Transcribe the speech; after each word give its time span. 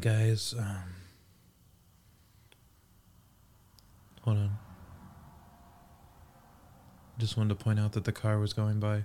Guys, 0.00 0.54
um, 0.58 0.94
hold 4.22 4.38
on. 4.38 4.58
Just 7.18 7.36
wanted 7.36 7.50
to 7.50 7.62
point 7.62 7.78
out 7.78 7.92
that 7.92 8.04
the 8.04 8.12
car 8.12 8.38
was 8.38 8.54
going 8.54 8.80
by 8.80 9.04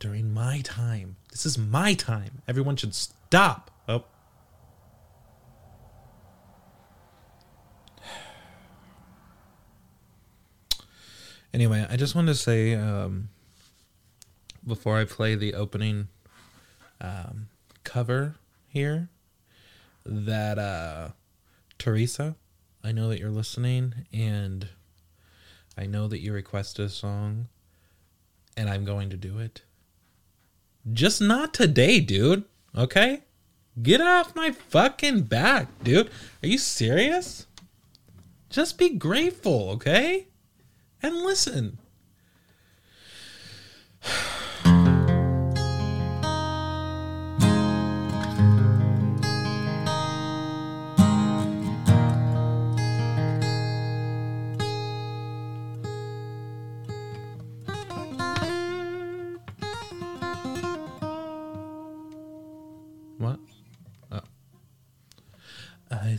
during 0.00 0.34
my 0.34 0.60
time. 0.64 1.16
This 1.30 1.46
is 1.46 1.56
my 1.56 1.94
time. 1.94 2.42
Everyone 2.46 2.76
should 2.76 2.94
stop. 2.94 3.70
Oh. 3.88 4.04
Anyway, 11.54 11.86
I 11.88 11.96
just 11.96 12.14
wanted 12.14 12.32
to 12.32 12.38
say 12.38 12.74
um, 12.74 13.30
before 14.66 14.98
I 14.98 15.06
play 15.06 15.34
the 15.34 15.54
opening 15.54 16.08
um, 17.00 17.48
cover 17.84 18.34
here 18.68 19.08
that 20.08 20.58
uh, 20.58 21.10
Teresa, 21.78 22.36
I 22.82 22.92
know 22.92 23.08
that 23.08 23.20
you're 23.20 23.30
listening, 23.30 23.94
and 24.12 24.68
I 25.76 25.86
know 25.86 26.08
that 26.08 26.20
you 26.20 26.32
requested 26.32 26.86
a 26.86 26.88
song, 26.88 27.48
and 28.56 28.68
I'm 28.68 28.84
going 28.84 29.10
to 29.10 29.16
do 29.16 29.38
it. 29.38 29.62
Just 30.92 31.20
not 31.20 31.52
today, 31.52 32.00
dude. 32.00 32.44
Okay? 32.76 33.22
Get 33.80 34.00
off 34.00 34.34
my 34.34 34.50
fucking 34.50 35.22
back, 35.22 35.68
dude. 35.84 36.10
Are 36.42 36.48
you 36.48 36.58
serious? 36.58 37.46
Just 38.50 38.78
be 38.78 38.90
grateful, 38.90 39.70
okay? 39.70 40.28
And 41.02 41.16
listen. 41.16 41.78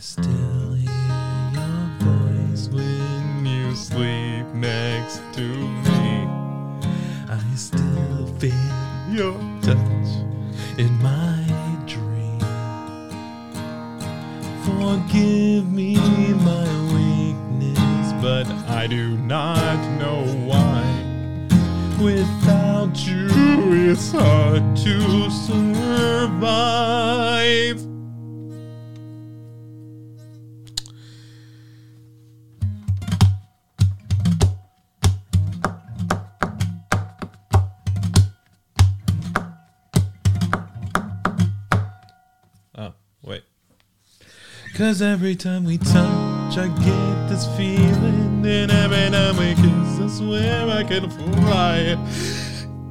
Still 0.00 0.72
hear 0.72 1.50
your 1.52 1.90
voice 2.00 2.68
when 2.68 3.44
you 3.44 3.74
sleep 3.74 4.46
next 4.54 5.20
to 5.34 5.42
me. 5.42 5.99
Cause 44.90 45.02
every 45.02 45.36
time 45.36 45.62
we 45.62 45.78
touch, 45.78 46.58
I 46.58 46.66
get 46.66 47.28
this 47.28 47.46
feeling. 47.56 48.44
And 48.44 48.72
every 48.72 49.08
time 49.10 49.36
we 49.36 49.54
kiss, 49.54 50.00
I 50.00 50.18
swear 50.18 50.68
I 50.68 50.82
can 50.82 51.08
fly. 51.08 51.96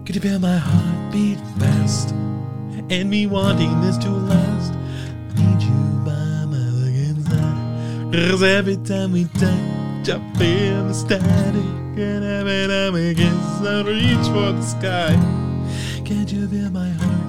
Could 0.06 0.16
you 0.16 0.22
feel 0.22 0.40
my 0.40 0.56
heartbeat 0.56 1.40
fast? 1.60 2.12
And 2.90 3.10
me 3.10 3.28
wanting 3.28 3.82
this 3.82 3.98
to 3.98 4.12
last? 4.12 4.74
Need 5.36 5.62
you 5.62 5.80
by 6.06 6.46
my 6.46 6.72
fucking 6.80 7.22
side. 7.26 8.30
Cause 8.30 8.44
every 8.44 8.78
time 8.78 9.12
we 9.12 9.26
touch, 9.26 10.08
I 10.08 10.20
feel 10.40 10.88
the 10.88 10.94
static. 10.94 12.00
And 12.00 12.24
every 12.24 12.68
time 12.68 12.94
we 12.94 13.14
kiss, 13.14 13.62
I 13.62 13.82
reach 13.82 14.26
for 14.28 14.54
the 14.54 14.62
sky. 14.62 15.12
Can't 16.06 16.32
you 16.32 16.48
feel 16.48 16.72
my 16.72 16.92
heartbeat 16.92 17.29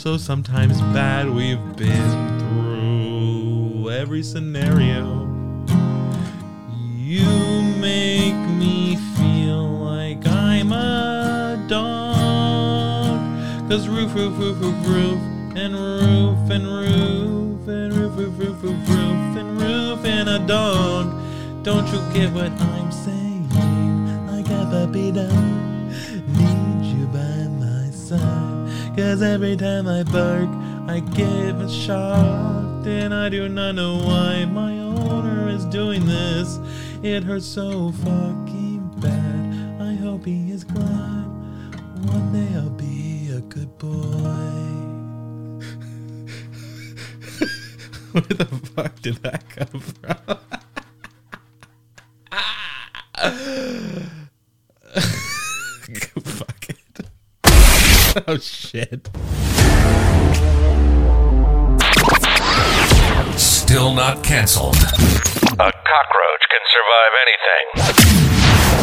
also 0.00 0.16
sometimes 0.16 0.80
bad, 0.96 1.28
we've 1.28 1.76
been 1.76 2.38
through 2.38 3.90
every 3.90 4.22
scenario. 4.22 5.28
You 6.96 7.26
make 7.78 8.34
me 8.56 8.96
feel 9.18 9.62
like 9.62 10.26
I'm 10.26 10.72
a 10.72 11.62
dog. 11.68 13.20
Cause 13.68 13.88
roof, 13.88 14.14
roof, 14.14 14.38
roof, 14.38 14.56
roof, 14.62 14.86
roof, 14.86 15.20
and 15.56 15.74
roof, 15.74 16.48
and 16.48 16.66
roof, 16.66 17.68
and 17.68 17.92
roof, 17.92 18.16
roof, 18.16 18.38
roof, 18.38 18.62
roof, 18.62 18.88
roof, 18.88 19.36
and 19.36 19.60
roof, 19.60 20.04
and 20.06 20.28
a 20.30 20.38
dog. 20.46 21.12
Don't 21.62 21.86
you 21.88 22.00
get 22.14 22.32
what 22.32 22.50
I'm 22.52 22.90
saying? 22.90 23.50
Like 24.28 24.46
a 24.46 24.64
puppy 24.64 25.12
dog. 25.12 25.30
Need 26.38 26.86
you 26.86 27.06
by 27.08 27.48
my 27.60 27.90
side. 27.90 28.39
Cause 29.00 29.22
every 29.22 29.56
time 29.56 29.88
I 29.88 30.02
bark, 30.02 30.50
I 30.86 31.00
get 31.00 31.70
shocked. 31.70 32.86
And 32.86 33.14
I 33.14 33.30
do 33.30 33.48
not 33.48 33.74
know 33.74 33.96
why 33.96 34.44
my 34.44 34.78
owner 34.78 35.48
is 35.48 35.64
doing 35.64 36.04
this. 36.04 36.58
It 37.02 37.24
hurts 37.24 37.46
so 37.46 37.92
fucking 37.92 38.92
bad. 38.98 39.80
I 39.80 39.94
hope 39.94 40.26
he 40.26 40.50
is 40.50 40.64
glad. 40.64 41.24
One 42.12 42.30
day 42.34 42.54
I'll 42.54 42.68
be 42.68 43.30
a 43.34 43.40
good 43.40 43.78
boy. 43.78 43.88
Where 48.12 48.22
the 48.22 48.44
fuck 48.74 49.00
did 49.00 49.16
that 49.22 49.48
come 49.48 49.80
from? 49.80 50.36
fuck 56.22 56.68
it. 56.68 56.76
oh 58.26 58.38
shit. 58.38 59.08
Still 63.38 63.94
not 63.94 64.24
canceled. 64.24 64.74
A 64.74 65.72
cockroach 65.72 66.44
can 66.48 66.64
survive 66.74 67.12
anything. 67.22 67.66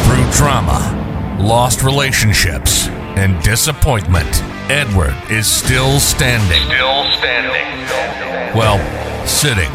Through 0.06 0.32
trauma, 0.32 1.36
lost 1.40 1.82
relationships, 1.82 2.88
and 3.18 3.42
disappointment, 3.42 4.42
Edward 4.70 5.14
is 5.30 5.46
still 5.46 6.00
standing. 6.00 6.62
Still 6.64 7.04
standing. 7.18 8.56
Well, 8.56 8.78
sitting. 9.26 9.70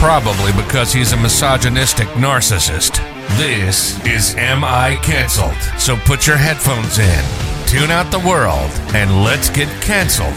Probably 0.00 0.52
because 0.60 0.92
he's 0.92 1.12
a 1.12 1.16
misogynistic 1.16 2.08
narcissist. 2.08 2.98
This 3.38 4.04
is 4.04 4.34
Am 4.34 4.64
I 4.64 4.96
Cancelled. 5.02 5.56
So 5.78 5.96
put 5.96 6.26
your 6.26 6.36
headphones 6.36 6.98
in, 6.98 7.24
tune 7.66 7.90
out 7.90 8.10
the 8.10 8.18
world, 8.20 8.70
and 8.94 9.24
let's 9.24 9.50
get 9.50 9.68
canceled 9.82 10.36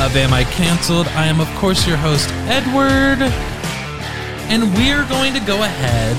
of 0.00 0.16
Am 0.16 0.32
I 0.32 0.44
Cancelled. 0.44 1.06
I 1.08 1.26
am, 1.26 1.40
of 1.40 1.48
course, 1.56 1.86
your 1.86 1.96
host, 1.96 2.28
Edward. 2.48 3.22
And 4.48 4.74
we're 4.74 5.06
going 5.08 5.34
to 5.34 5.40
go 5.40 5.62
ahead 5.62 6.16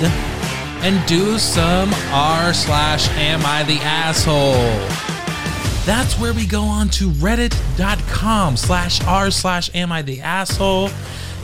and 0.84 1.06
do 1.08 1.38
some 1.38 1.94
r 2.12 2.54
slash 2.54 3.10
Am 3.18 3.46
I 3.46 3.64
the 3.64 3.80
Asshole. 3.82 4.54
That's 5.86 6.20
where 6.20 6.34
we 6.34 6.46
go 6.46 6.64
on 6.64 6.90
to 6.90 7.10
reddit.com 7.10 8.56
slash 8.56 9.04
r 9.06 9.32
slash 9.32 9.70
Am 9.76 9.92
I 9.92 10.02
the 10.02 10.22
Asshole. 10.22 10.90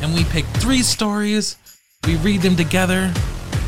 And 0.02 0.14
we 0.14 0.24
pick 0.26 0.46
three 0.58 0.82
stories. 0.82 1.58
We 2.06 2.16
read 2.18 2.42
them 2.42 2.56
together. 2.56 3.14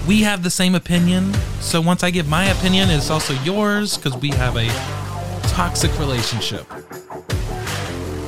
We 0.08 0.22
have 0.22 0.44
the 0.44 0.50
same 0.50 0.76
opinion. 0.76 1.34
So 1.60 1.81
once 1.81 2.04
I 2.04 2.12
give 2.12 2.28
my 2.28 2.46
opinion, 2.46 2.90
it's 2.90 3.10
also 3.10 3.34
yours 3.44 3.98
because 3.98 4.16
we 4.18 4.30
have 4.30 4.56
a 4.58 4.68
toxic 5.50 5.98
relationship. 6.00 6.66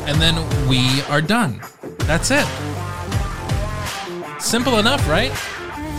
And 0.07 0.21
then 0.21 0.35
we 0.67 1.01
are 1.03 1.21
done. 1.21 1.61
That's 1.99 2.31
it. 2.31 2.47
Simple 4.41 4.79
enough, 4.79 5.07
right? 5.07 5.31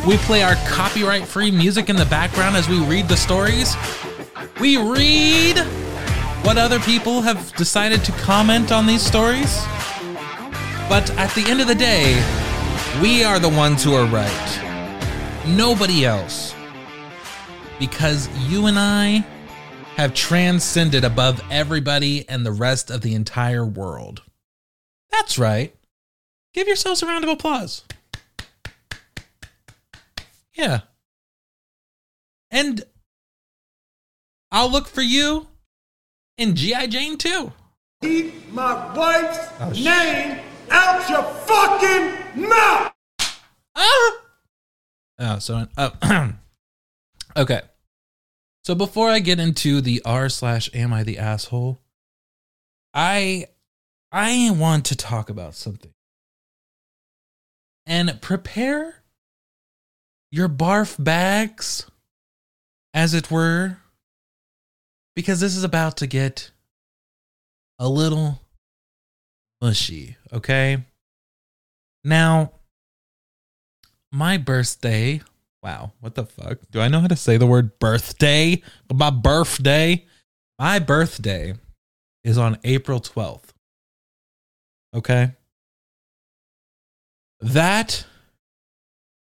We 0.06 0.16
play 0.18 0.42
our 0.42 0.56
copyright 0.66 1.26
free 1.26 1.50
music 1.50 1.88
in 1.88 1.96
the 1.96 2.06
background 2.06 2.56
as 2.56 2.68
we 2.68 2.84
read 2.84 3.08
the 3.08 3.16
stories. 3.16 3.76
We 4.60 4.76
read 4.76 5.58
what 6.44 6.58
other 6.58 6.80
people 6.80 7.22
have 7.22 7.54
decided 7.54 8.04
to 8.04 8.12
comment 8.12 8.72
on 8.72 8.86
these 8.86 9.02
stories. 9.02 9.64
But 10.92 11.10
at 11.12 11.34
the 11.34 11.50
end 11.50 11.62
of 11.62 11.68
the 11.68 11.74
day, 11.74 12.22
we 13.00 13.24
are 13.24 13.38
the 13.38 13.48
ones 13.48 13.82
who 13.82 13.94
are 13.94 14.04
right. 14.04 15.42
Nobody 15.46 16.04
else. 16.04 16.54
Because 17.78 18.28
you 18.46 18.66
and 18.66 18.78
I 18.78 19.24
have 19.96 20.12
transcended 20.12 21.02
above 21.02 21.42
everybody 21.50 22.28
and 22.28 22.44
the 22.44 22.52
rest 22.52 22.90
of 22.90 23.00
the 23.00 23.14
entire 23.14 23.64
world. 23.64 24.20
That's 25.10 25.38
right. 25.38 25.74
Give 26.52 26.66
yourselves 26.66 27.02
a 27.02 27.06
round 27.06 27.24
of 27.24 27.30
applause. 27.30 27.84
Yeah. 30.52 30.80
And 32.50 32.84
I'll 34.50 34.70
look 34.70 34.88
for 34.88 35.00
you 35.00 35.46
in 36.36 36.54
G.I. 36.54 36.86
Jane 36.88 37.16
too. 37.16 37.54
Keep 38.02 38.52
my 38.52 38.94
wife's 38.94 39.48
oh, 39.58 39.70
name 39.70 40.38
out 40.72 41.08
your 41.08 41.22
fucking 41.22 42.48
mouth! 42.48 42.92
Ah! 43.76 44.12
Oh, 45.18 45.38
so 45.38 45.66
uh, 45.76 46.32
okay. 47.36 47.60
So 48.64 48.74
before 48.74 49.08
I 49.08 49.18
get 49.18 49.40
into 49.40 49.80
the 49.80 50.02
r 50.04 50.28
slash 50.28 50.70
am 50.74 50.92
I 50.92 51.02
the 51.02 51.18
asshole, 51.18 51.80
I 52.94 53.46
I 54.12 54.50
want 54.50 54.84
to 54.86 54.96
talk 54.96 55.30
about 55.30 55.54
something. 55.54 55.92
And 57.86 58.20
prepare 58.20 59.02
your 60.30 60.48
barf 60.48 61.02
bags, 61.02 61.90
as 62.94 63.14
it 63.14 63.30
were, 63.30 63.78
because 65.16 65.40
this 65.40 65.56
is 65.56 65.64
about 65.64 65.96
to 65.98 66.06
get 66.06 66.50
a 67.78 67.88
little 67.88 68.41
mushy, 69.62 70.16
okay? 70.32 70.84
Now, 72.04 72.52
my 74.10 74.36
birthday. 74.36 75.22
Wow, 75.62 75.92
what 76.00 76.16
the 76.16 76.26
fuck? 76.26 76.58
Do 76.72 76.80
I 76.80 76.88
know 76.88 77.00
how 77.00 77.06
to 77.06 77.16
say 77.16 77.36
the 77.36 77.46
word 77.46 77.78
birthday? 77.78 78.60
My 78.92 79.10
birthday? 79.10 80.04
My 80.58 80.80
birthday 80.80 81.54
is 82.24 82.36
on 82.36 82.58
April 82.64 83.00
12th. 83.00 83.50
Okay? 84.94 85.32
That, 87.40 88.04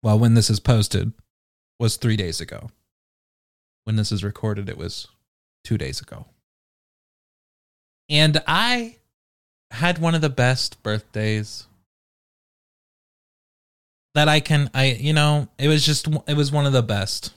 well, 0.03 0.19
when 0.19 0.35
this 0.35 0.49
is 0.49 0.59
posted, 0.59 1.13
was 1.79 1.97
three 1.97 2.17
days 2.17 2.41
ago. 2.41 2.71
When 3.85 3.97
this 3.97 4.13
is 4.13 4.25
recorded, 4.25 4.69
it 4.69 4.79
was 4.79 5.09
two 5.65 5.77
days 5.77 6.01
ago. 6.01 6.27
And 8.09 8.43
I 8.47 8.97
had 9.73 9.99
one 9.99 10.15
of 10.15 10.21
the 10.21 10.29
best 10.31 10.83
birthdays 10.83 11.67
that 14.15 14.29
I 14.29 14.41
can 14.41 14.71
I 14.75 14.93
you 14.93 15.13
know, 15.13 15.49
it 15.59 15.69
was 15.69 15.85
just 15.85 16.07
it 16.27 16.37
was 16.37 16.53
one 16.53 16.67
of 16.67 16.73
the 16.73 16.83
best. 16.83 17.33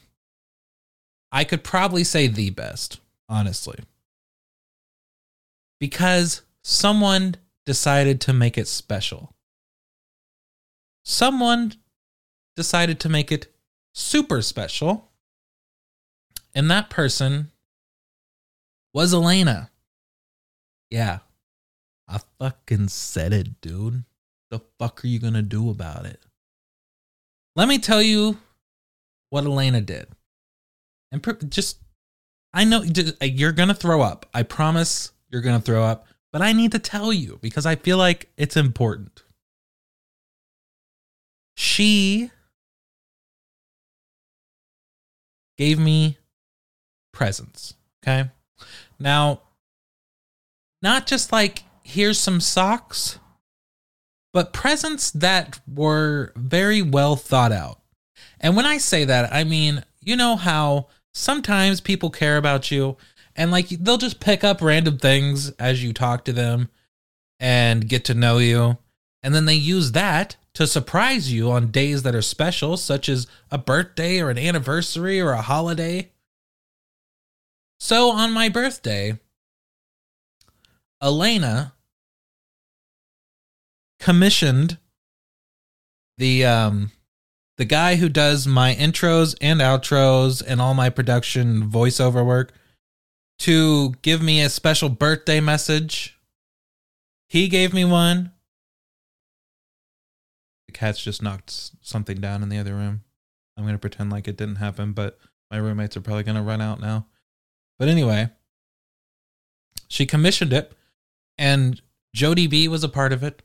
I 1.31 1.43
could 1.43 1.63
probably 1.63 2.03
say 2.03 2.27
the 2.27 2.49
best, 2.49 2.99
honestly. 3.27 3.79
Because 5.79 6.41
someone 6.63 7.35
decided 7.65 8.21
to 8.21 8.33
make 8.33 8.57
it 8.57 8.67
special. 8.67 9.33
Someone 11.03 11.73
decided 12.55 12.99
to 13.01 13.09
make 13.09 13.31
it 13.31 13.47
super 13.93 14.41
special. 14.41 15.11
And 16.53 16.71
that 16.71 16.89
person 16.89 17.51
was 18.93 19.13
Elena. 19.13 19.69
Yeah. 20.89 21.19
I 22.07 22.19
fucking 22.39 22.89
said 22.89 23.33
it, 23.33 23.61
dude. 23.61 24.03
The 24.51 24.61
fuck 24.79 25.03
are 25.03 25.07
you 25.07 25.19
gonna 25.19 25.41
do 25.41 25.69
about 25.69 26.05
it? 26.05 26.23
Let 27.55 27.67
me 27.67 27.79
tell 27.79 28.01
you 28.01 28.37
what 29.29 29.45
Elena 29.45 29.81
did. 29.81 30.07
And 31.11 31.23
just, 31.49 31.79
I 32.53 32.63
know 32.63 32.81
uh, 32.81 33.25
you're 33.25 33.51
gonna 33.51 33.73
throw 33.73 34.01
up. 34.01 34.25
I 34.33 34.43
promise 34.43 35.11
you're 35.29 35.41
gonna 35.41 35.61
throw 35.61 35.83
up, 35.83 36.07
but 36.31 36.41
I 36.41 36.51
need 36.51 36.71
to 36.73 36.79
tell 36.79 37.11
you 37.11 37.39
because 37.41 37.65
I 37.65 37.75
feel 37.75 37.97
like 37.97 38.29
it's 38.37 38.57
important. 38.57 39.23
She 41.55 42.31
gave 45.57 45.79
me 45.79 46.17
presents. 47.13 47.75
Okay. 48.03 48.29
Now, 48.99 49.41
not 50.81 51.07
just 51.07 51.31
like 51.31 51.63
here's 51.85 52.19
some 52.19 52.41
socks, 52.41 53.19
but 54.33 54.51
presents 54.51 55.11
that 55.11 55.61
were 55.67 56.33
very 56.35 56.81
well 56.81 57.15
thought 57.15 57.53
out. 57.53 57.79
And 58.41 58.55
when 58.55 58.65
I 58.65 58.79
say 58.79 59.05
that, 59.05 59.31
I 59.31 59.45
mean, 59.45 59.85
you 60.01 60.17
know 60.17 60.35
how 60.35 60.87
sometimes 61.13 61.79
people 61.79 62.09
care 62.09 62.35
about 62.35 62.69
you 62.71 62.97
and 63.35 63.51
like 63.51 63.69
they'll 63.69 63.97
just 63.97 64.19
pick 64.19 64.43
up 64.43 64.61
random 64.61 64.97
things 64.97 65.51
as 65.51 65.83
you 65.83 65.93
talk 65.93 66.25
to 66.25 66.33
them 66.33 66.69
and 67.39 67.87
get 67.87 68.03
to 68.05 68.13
know 68.13 68.39
you. 68.39 68.77
And 69.21 69.33
then 69.33 69.45
they 69.45 69.55
use 69.55 69.91
that 69.91 70.35
to 70.53 70.67
surprise 70.67 71.31
you 71.31 71.51
on 71.51 71.71
days 71.71 72.03
that 72.03 72.15
are 72.15 72.21
special, 72.21 72.77
such 72.77 73.09
as 73.09 73.27
a 73.51 73.57
birthday 73.57 74.19
or 74.19 74.29
an 74.29 74.37
anniversary 74.37 75.19
or 75.19 75.31
a 75.31 75.41
holiday. 75.41 76.11
So 77.79 78.11
on 78.11 78.31
my 78.31 78.49
birthday, 78.49 79.19
Elena 81.01 81.73
commissioned 83.99 84.77
the 86.17 86.45
um 86.45 86.91
the 87.57 87.65
guy 87.65 87.95
who 87.95 88.09
does 88.09 88.47
my 88.47 88.75
intros 88.75 89.35
and 89.39 89.61
outros 89.61 90.43
and 90.45 90.61
all 90.61 90.73
my 90.73 90.89
production 90.89 91.69
voiceover 91.69 92.25
work 92.25 92.53
to 93.39 93.91
give 94.01 94.21
me 94.21 94.41
a 94.41 94.49
special 94.49 94.89
birthday 94.89 95.39
message. 95.39 96.19
He 97.29 97.47
gave 97.47 97.73
me 97.73 97.85
one. 97.85 98.31
The 100.67 100.73
cats 100.73 101.01
just 101.01 101.21
knocked 101.21 101.71
something 101.81 102.19
down 102.19 102.43
in 102.43 102.49
the 102.49 102.57
other 102.57 102.73
room. 102.73 103.01
I'm 103.57 103.63
going 103.63 103.75
to 103.75 103.79
pretend 103.79 104.11
like 104.11 104.27
it 104.27 104.37
didn't 104.37 104.57
happen, 104.57 104.91
but 104.91 105.17
my 105.49 105.57
roommates 105.57 105.95
are 105.95 106.01
probably 106.01 106.23
going 106.23 106.35
to 106.35 106.41
run 106.41 106.61
out 106.61 106.81
now. 106.81 107.07
But 107.79 107.87
anyway, 107.87 108.29
she 109.87 110.05
commissioned 110.05 110.53
it 110.53 110.73
and 111.37 111.81
Jody 112.13 112.47
B 112.47 112.67
was 112.67 112.83
a 112.83 112.89
part 112.89 113.13
of 113.13 113.23
it. 113.23 113.41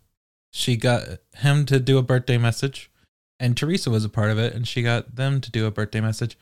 She 0.50 0.76
got 0.76 1.18
him 1.36 1.64
to 1.66 1.78
do 1.78 1.98
a 1.98 2.02
birthday 2.02 2.38
message, 2.38 2.90
and 3.38 3.56
Teresa 3.56 3.90
was 3.90 4.04
a 4.04 4.08
part 4.08 4.30
of 4.30 4.38
it, 4.38 4.54
and 4.54 4.66
she 4.66 4.82
got 4.82 5.16
them 5.16 5.40
to 5.40 5.50
do 5.50 5.66
a 5.66 5.70
birthday 5.70 6.00
message. 6.00 6.36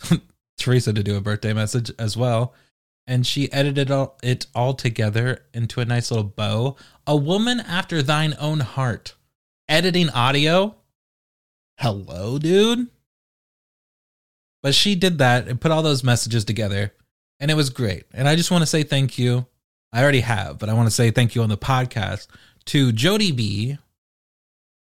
Teresa 0.58 0.92
to 0.92 1.02
do 1.02 1.16
a 1.16 1.20
birthday 1.20 1.52
message 1.52 1.90
as 1.98 2.16
well. 2.16 2.54
And 3.06 3.26
she 3.26 3.52
edited 3.52 3.90
all, 3.90 4.18
it 4.22 4.46
all 4.54 4.72
together 4.72 5.44
into 5.52 5.80
a 5.80 5.84
nice 5.84 6.10
little 6.10 6.24
bow. 6.24 6.76
A 7.06 7.16
woman 7.16 7.60
after 7.60 8.02
thine 8.02 8.34
own 8.40 8.60
heart. 8.60 9.14
Editing 9.68 10.08
audio. 10.10 10.76
Hello, 11.78 12.38
dude. 12.38 12.88
But 14.62 14.74
she 14.74 14.94
did 14.94 15.18
that 15.18 15.48
and 15.48 15.60
put 15.60 15.70
all 15.70 15.82
those 15.82 16.02
messages 16.02 16.44
together, 16.44 16.94
and 17.38 17.50
it 17.50 17.54
was 17.54 17.68
great. 17.68 18.04
And 18.14 18.26
I 18.26 18.36
just 18.36 18.50
want 18.50 18.62
to 18.62 18.66
say 18.66 18.82
thank 18.82 19.18
you 19.18 19.46
I 19.94 20.02
already 20.02 20.20
have, 20.20 20.58
but 20.58 20.68
I 20.68 20.74
want 20.74 20.88
to 20.88 20.94
say 20.94 21.12
thank 21.12 21.36
you 21.36 21.42
on 21.44 21.48
the 21.48 21.56
podcast 21.56 22.26
to 22.66 22.92
Jody 22.92 23.32
B, 23.32 23.78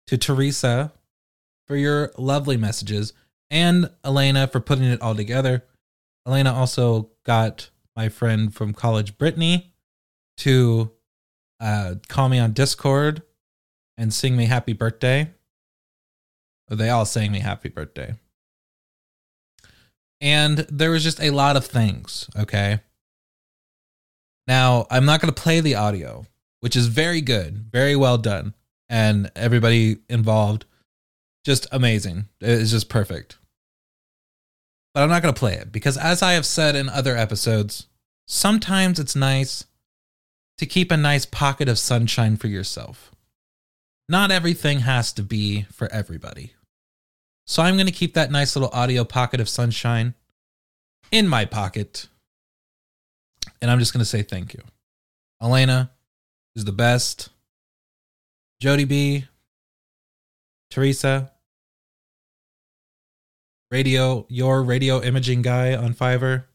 to 0.07 0.19
Teresa 0.19 0.93
for 1.67 1.77
your 1.77 2.13
lovely 2.17 2.57
messages, 2.57 3.13
and 3.51 3.91
Elena 4.05 4.47
for 4.47 4.61
putting 4.61 4.85
it 4.85 5.01
all 5.03 5.15
together. 5.15 5.65
Elena 6.27 6.53
also 6.53 7.11
got 7.25 7.71
my 7.97 8.09
friend 8.09 8.55
from 8.55 8.73
college, 8.73 9.19
Brittany, 9.19 9.73
to 10.39 10.93
uh, 11.61 11.97
call 12.09 12.29
me 12.29 12.39
on 12.39 12.53
Discord 12.53 13.23
and 13.97 14.13
sing 14.13 14.37
me 14.37 14.47
happy 14.47 14.73
birthday. 14.73 15.31
They 16.69 16.91
all 16.91 17.07
sang 17.07 17.33
me 17.33 17.41
happy 17.41 17.69
birthday. 17.69 18.15
And 20.21 20.59
there 20.71 20.91
was 20.91 21.03
just 21.03 21.21
a 21.23 21.31
lot 21.31 21.57
of 21.57 21.65
things, 21.67 22.29
okay? 22.37 22.81
Now, 24.47 24.87
I'm 24.91 25.05
not 25.05 25.21
going 25.21 25.33
to 25.33 25.43
play 25.43 25.61
the 25.61 25.77
audio, 25.77 26.27
which 26.61 26.77
is 26.77 26.87
very 26.87 27.21
good, 27.21 27.69
very 27.71 27.97
well 27.97 28.19
done. 28.19 28.55
And 28.89 29.31
everybody 29.37 29.99
involved, 30.09 30.65
just 31.45 31.67
amazing. 31.71 32.27
It's 32.41 32.71
just 32.71 32.89
perfect. 32.89 33.39
But 34.95 35.03
I'm 35.03 35.11
not 35.11 35.23
going 35.23 35.35
to 35.35 35.39
play 35.39 35.55
it 35.55 35.71
because, 35.71 35.97
as 35.99 36.23
I 36.23 36.33
have 36.33 36.47
said 36.47 36.75
in 36.75 36.89
other 36.89 37.17
episodes, 37.17 37.87
sometimes 38.27 38.99
it's 38.99 39.15
nice 39.15 39.65
to 40.57 40.67
keep 40.67 40.91
a 40.91 40.97
nice 40.97 41.25
pocket 41.27 41.69
of 41.69 41.79
sunshine 41.79 42.37
for 42.37 42.49
yourself. 42.49 43.13
Not 44.09 44.31
everything 44.31 44.81
has 44.81 45.13
to 45.13 45.23
be 45.23 45.67
for 45.71 45.93
everybody. 45.93 46.55
So 47.47 47.63
I'm 47.63 47.75
going 47.75 47.87
to 47.87 47.93
keep 47.93 48.15
that 48.15 48.31
nice 48.31 48.57
little 48.57 48.71
audio 48.73 49.05
pocket 49.05 49.41
of 49.41 49.49
sunshine 49.49 50.15
in 51.11 51.29
my 51.29 51.45
pocket. 51.45 52.09
And 53.61 53.71
I'm 53.71 53.79
just 53.79 53.93
going 53.93 54.01
to 54.01 54.05
say 54.05 54.23
thank 54.23 54.55
you. 54.55 54.63
Elena 55.43 55.91
is 56.59 56.65
the 56.65 56.73
best. 56.73 57.29
Jody 58.61 58.85
B, 58.85 59.27
Teresa, 60.71 61.31
radio, 63.71 64.27
your 64.29 64.65
radio 64.65 65.01
imaging 65.01 65.43
guy 65.43 65.77
on 65.77 65.95
Fiverr, 65.95 66.47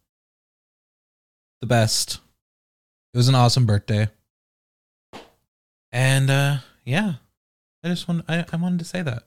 the 1.62 1.68
best. 1.68 2.20
It 3.14 3.18
was 3.18 3.30
an 3.30 3.36
awesome 3.36 3.66
birthday. 3.66 4.10
And 5.94 6.30
uh 6.30 6.58
yeah. 6.84 7.14
I 7.82 7.88
just 7.88 8.08
want 8.10 8.26
I, 8.28 8.44
I 8.52 8.58
wanted 8.58 8.80
to 8.80 8.86
say 8.86 9.02
that. 9.04 9.24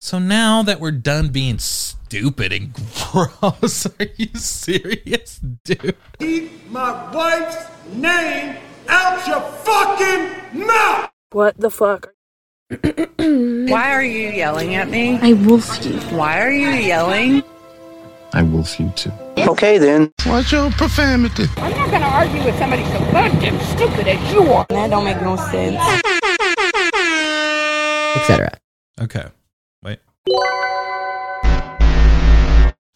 So 0.00 0.20
now 0.20 0.62
that 0.62 0.78
we're 0.78 0.92
done 0.92 1.30
being 1.30 1.58
stupid 1.58 2.52
and 2.52 2.72
gross, 3.12 3.86
are 3.86 4.06
you 4.16 4.28
serious, 4.34 5.40
dude? 5.64 5.96
Keep 6.20 6.70
my 6.70 7.12
wife's 7.12 7.66
name 7.92 8.58
out 8.88 9.26
your 9.26 9.40
fucking 9.40 10.66
mouth! 10.66 11.10
What 11.30 11.58
the 11.58 11.70
fuck? 11.70 12.12
Why 13.16 13.92
are 13.92 14.02
you 14.02 14.30
yelling 14.30 14.74
at 14.74 14.88
me? 14.88 15.18
I 15.20 15.32
wolf 15.34 15.84
you. 15.84 15.98
Why 16.16 16.40
are 16.40 16.50
you 16.50 16.68
yelling? 16.70 17.42
I 18.32 18.42
wolf 18.42 18.78
you 18.80 18.90
too. 18.96 19.12
Okay 19.38 19.78
then. 19.78 20.12
What's 20.24 20.50
your 20.50 20.70
profanity? 20.72 21.44
I'm 21.56 21.70
not 21.72 21.90
gonna 21.90 22.06
argue 22.06 22.44
with 22.44 22.58
somebody 22.58 22.84
so 22.84 22.98
goddamn 23.12 23.60
stupid 23.76 24.08
as 24.08 24.32
you 24.32 24.42
are. 24.52 24.66
That 24.68 24.90
don't 24.90 25.04
make 25.04 25.20
no 25.22 25.36
sense. 25.36 25.76
Etc. 28.16 28.58
Okay. 29.00 29.26
Wait. 29.82 30.00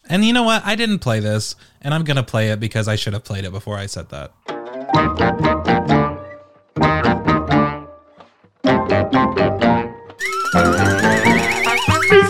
And 0.09 0.25
you 0.25 0.33
know 0.33 0.43
what? 0.43 0.63
I 0.65 0.75
didn't 0.75 0.99
play 0.99 1.21
this, 1.21 1.55
and 1.81 1.93
I'm 1.93 2.03
gonna 2.03 2.23
play 2.23 2.49
it 2.49 2.59
because 2.59 2.87
I 2.87 2.95
should 2.95 3.13
have 3.13 3.23
played 3.23 3.45
it 3.45 3.51
before 3.51 3.77
I 3.77 3.85
said 3.85 4.09
that. 4.09 4.33
It's 4.93 5.11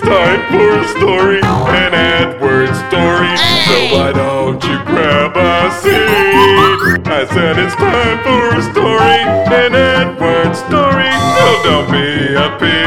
time 0.02 0.42
for 0.52 0.78
a 0.78 0.88
story, 0.90 1.42
an 1.42 1.94
Edward 1.96 2.76
story. 2.76 3.34
So 3.66 3.78
why 3.96 4.12
don't 4.14 4.64
you 4.64 4.78
grab 4.86 5.36
a 5.36 5.72
seat? 5.82 7.02
I 7.08 7.26
said 7.34 7.58
it's 7.58 7.76
time 7.76 8.22
for 8.24 8.56
a 8.56 8.62
story, 8.72 9.24
an 9.58 9.74
Edward 9.74 10.56
story. 10.56 11.10
No, 11.10 11.62
don't 11.64 11.90
be 11.92 12.36
a 12.36 12.50
piece 12.60 12.81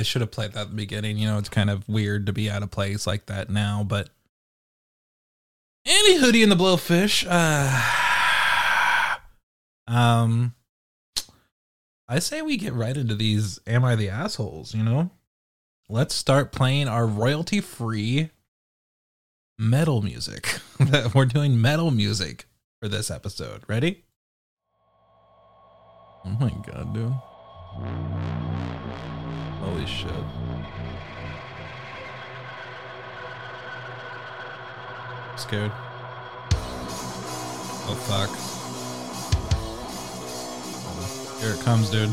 I 0.00 0.02
should 0.02 0.22
have 0.22 0.30
played 0.30 0.52
that 0.52 0.60
at 0.62 0.68
the 0.70 0.74
beginning. 0.74 1.18
You 1.18 1.28
know, 1.28 1.36
it's 1.36 1.50
kind 1.50 1.68
of 1.68 1.86
weird 1.86 2.24
to 2.24 2.32
be 2.32 2.48
out 2.48 2.62
of 2.62 2.70
place 2.70 3.06
like 3.06 3.26
that 3.26 3.50
now, 3.50 3.84
but 3.86 4.08
any 5.84 6.18
Hootie 6.18 6.42
and 6.42 6.50
the 6.50 6.56
Blowfish. 6.56 7.26
Uh, 7.28 9.18
um, 9.86 10.54
I 12.08 12.18
say 12.18 12.40
we 12.40 12.56
get 12.56 12.72
right 12.72 12.96
into 12.96 13.14
these. 13.14 13.60
Am 13.66 13.84
I 13.84 13.94
the 13.94 14.08
assholes? 14.08 14.74
You 14.74 14.84
know, 14.84 15.10
let's 15.90 16.14
start 16.14 16.50
playing 16.50 16.88
our 16.88 17.06
royalty 17.06 17.60
free 17.60 18.30
metal 19.58 20.00
music. 20.00 20.60
We're 21.14 21.26
doing 21.26 21.60
metal 21.60 21.90
music 21.90 22.46
for 22.80 22.88
this 22.88 23.10
episode. 23.10 23.64
Ready? 23.68 24.04
Oh 26.24 26.36
my 26.40 26.54
god, 26.66 26.94
dude. 26.94 27.12
Holy 29.60 29.86
shit. 29.86 30.10
Scared. 35.36 35.72
Oh 37.86 37.94
fuck. 38.06 38.30
Here 41.40 41.54
it 41.54 41.60
comes, 41.60 41.90
dude. 41.90 42.10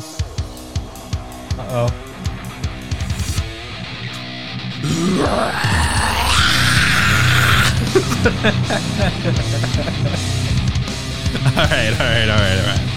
Uh 1.58 1.88
oh. 1.90 2.04
alright, 11.58 11.94
alright, 11.94 12.30
alright, 12.30 12.60
alright. 12.60 12.97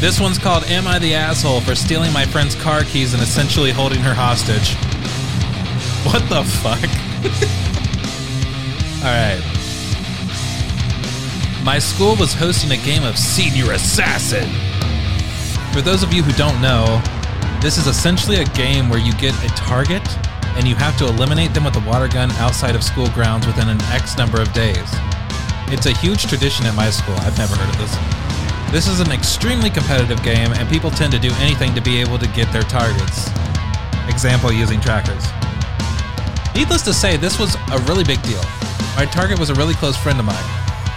This 0.00 0.20
one's 0.20 0.38
called 0.38 0.64
Am 0.64 0.86
I 0.86 0.98
the 0.98 1.14
Asshole 1.14 1.60
for 1.60 1.74
Stealing 1.74 2.12
My 2.12 2.26
Friend's 2.26 2.54
Car 2.54 2.84
Keys 2.84 3.14
and 3.14 3.22
Essentially 3.22 3.70
Holding 3.70 4.00
Her 4.00 4.14
Hostage? 4.14 4.74
What 6.04 6.28
the 6.28 6.44
fuck? 6.44 6.78
Alright. 9.04 9.42
My 11.64 11.78
school 11.78 12.14
was 12.16 12.34
hosting 12.34 12.72
a 12.72 12.76
game 12.76 13.04
of 13.04 13.16
Senior 13.16 13.72
Assassin. 13.72 14.50
For 15.72 15.80
those 15.80 16.02
of 16.02 16.12
you 16.12 16.22
who 16.22 16.32
don't 16.32 16.60
know, 16.60 17.00
this 17.62 17.78
is 17.78 17.86
essentially 17.86 18.36
a 18.36 18.44
game 18.44 18.90
where 18.90 19.00
you 19.00 19.14
get 19.14 19.32
a 19.42 19.48
target 19.56 20.06
and 20.56 20.68
you 20.68 20.74
have 20.74 20.98
to 20.98 21.06
eliminate 21.06 21.54
them 21.54 21.64
with 21.64 21.76
a 21.76 21.88
water 21.88 22.08
gun 22.08 22.30
outside 22.32 22.76
of 22.76 22.84
school 22.84 23.08
grounds 23.10 23.46
within 23.46 23.70
an 23.70 23.80
X 23.84 24.18
number 24.18 24.42
of 24.42 24.52
days. 24.52 24.88
It's 25.68 25.86
a 25.86 25.92
huge 25.92 26.26
tradition 26.26 26.66
at 26.66 26.74
my 26.74 26.90
school. 26.90 27.14
I've 27.20 27.38
never 27.38 27.56
heard 27.56 27.70
of 27.70 27.78
this. 27.78 28.23
This 28.70 28.88
is 28.88 29.00
an 29.00 29.12
extremely 29.12 29.70
competitive 29.70 30.22
game, 30.22 30.52
and 30.52 30.68
people 30.68 30.90
tend 30.90 31.12
to 31.12 31.18
do 31.18 31.30
anything 31.38 31.74
to 31.74 31.80
be 31.80 32.00
able 32.00 32.18
to 32.18 32.26
get 32.28 32.52
their 32.52 32.62
targets. 32.62 33.30
Example 34.08 34.52
using 34.52 34.80
trackers. 34.80 35.24
Needless 36.54 36.82
to 36.82 36.92
say, 36.92 37.16
this 37.16 37.38
was 37.38 37.56
a 37.72 37.78
really 37.88 38.04
big 38.04 38.22
deal. 38.22 38.42
My 38.96 39.06
target 39.10 39.38
was 39.38 39.50
a 39.50 39.54
really 39.54 39.74
close 39.74 39.96
friend 39.96 40.18
of 40.18 40.24
mine. 40.24 40.44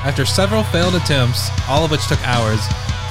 After 0.04 0.26
several 0.26 0.64
failed 0.64 0.96
attempts, 0.96 1.50
all 1.68 1.84
of 1.84 1.92
which 1.92 2.08
took 2.08 2.26
hours, 2.28 2.60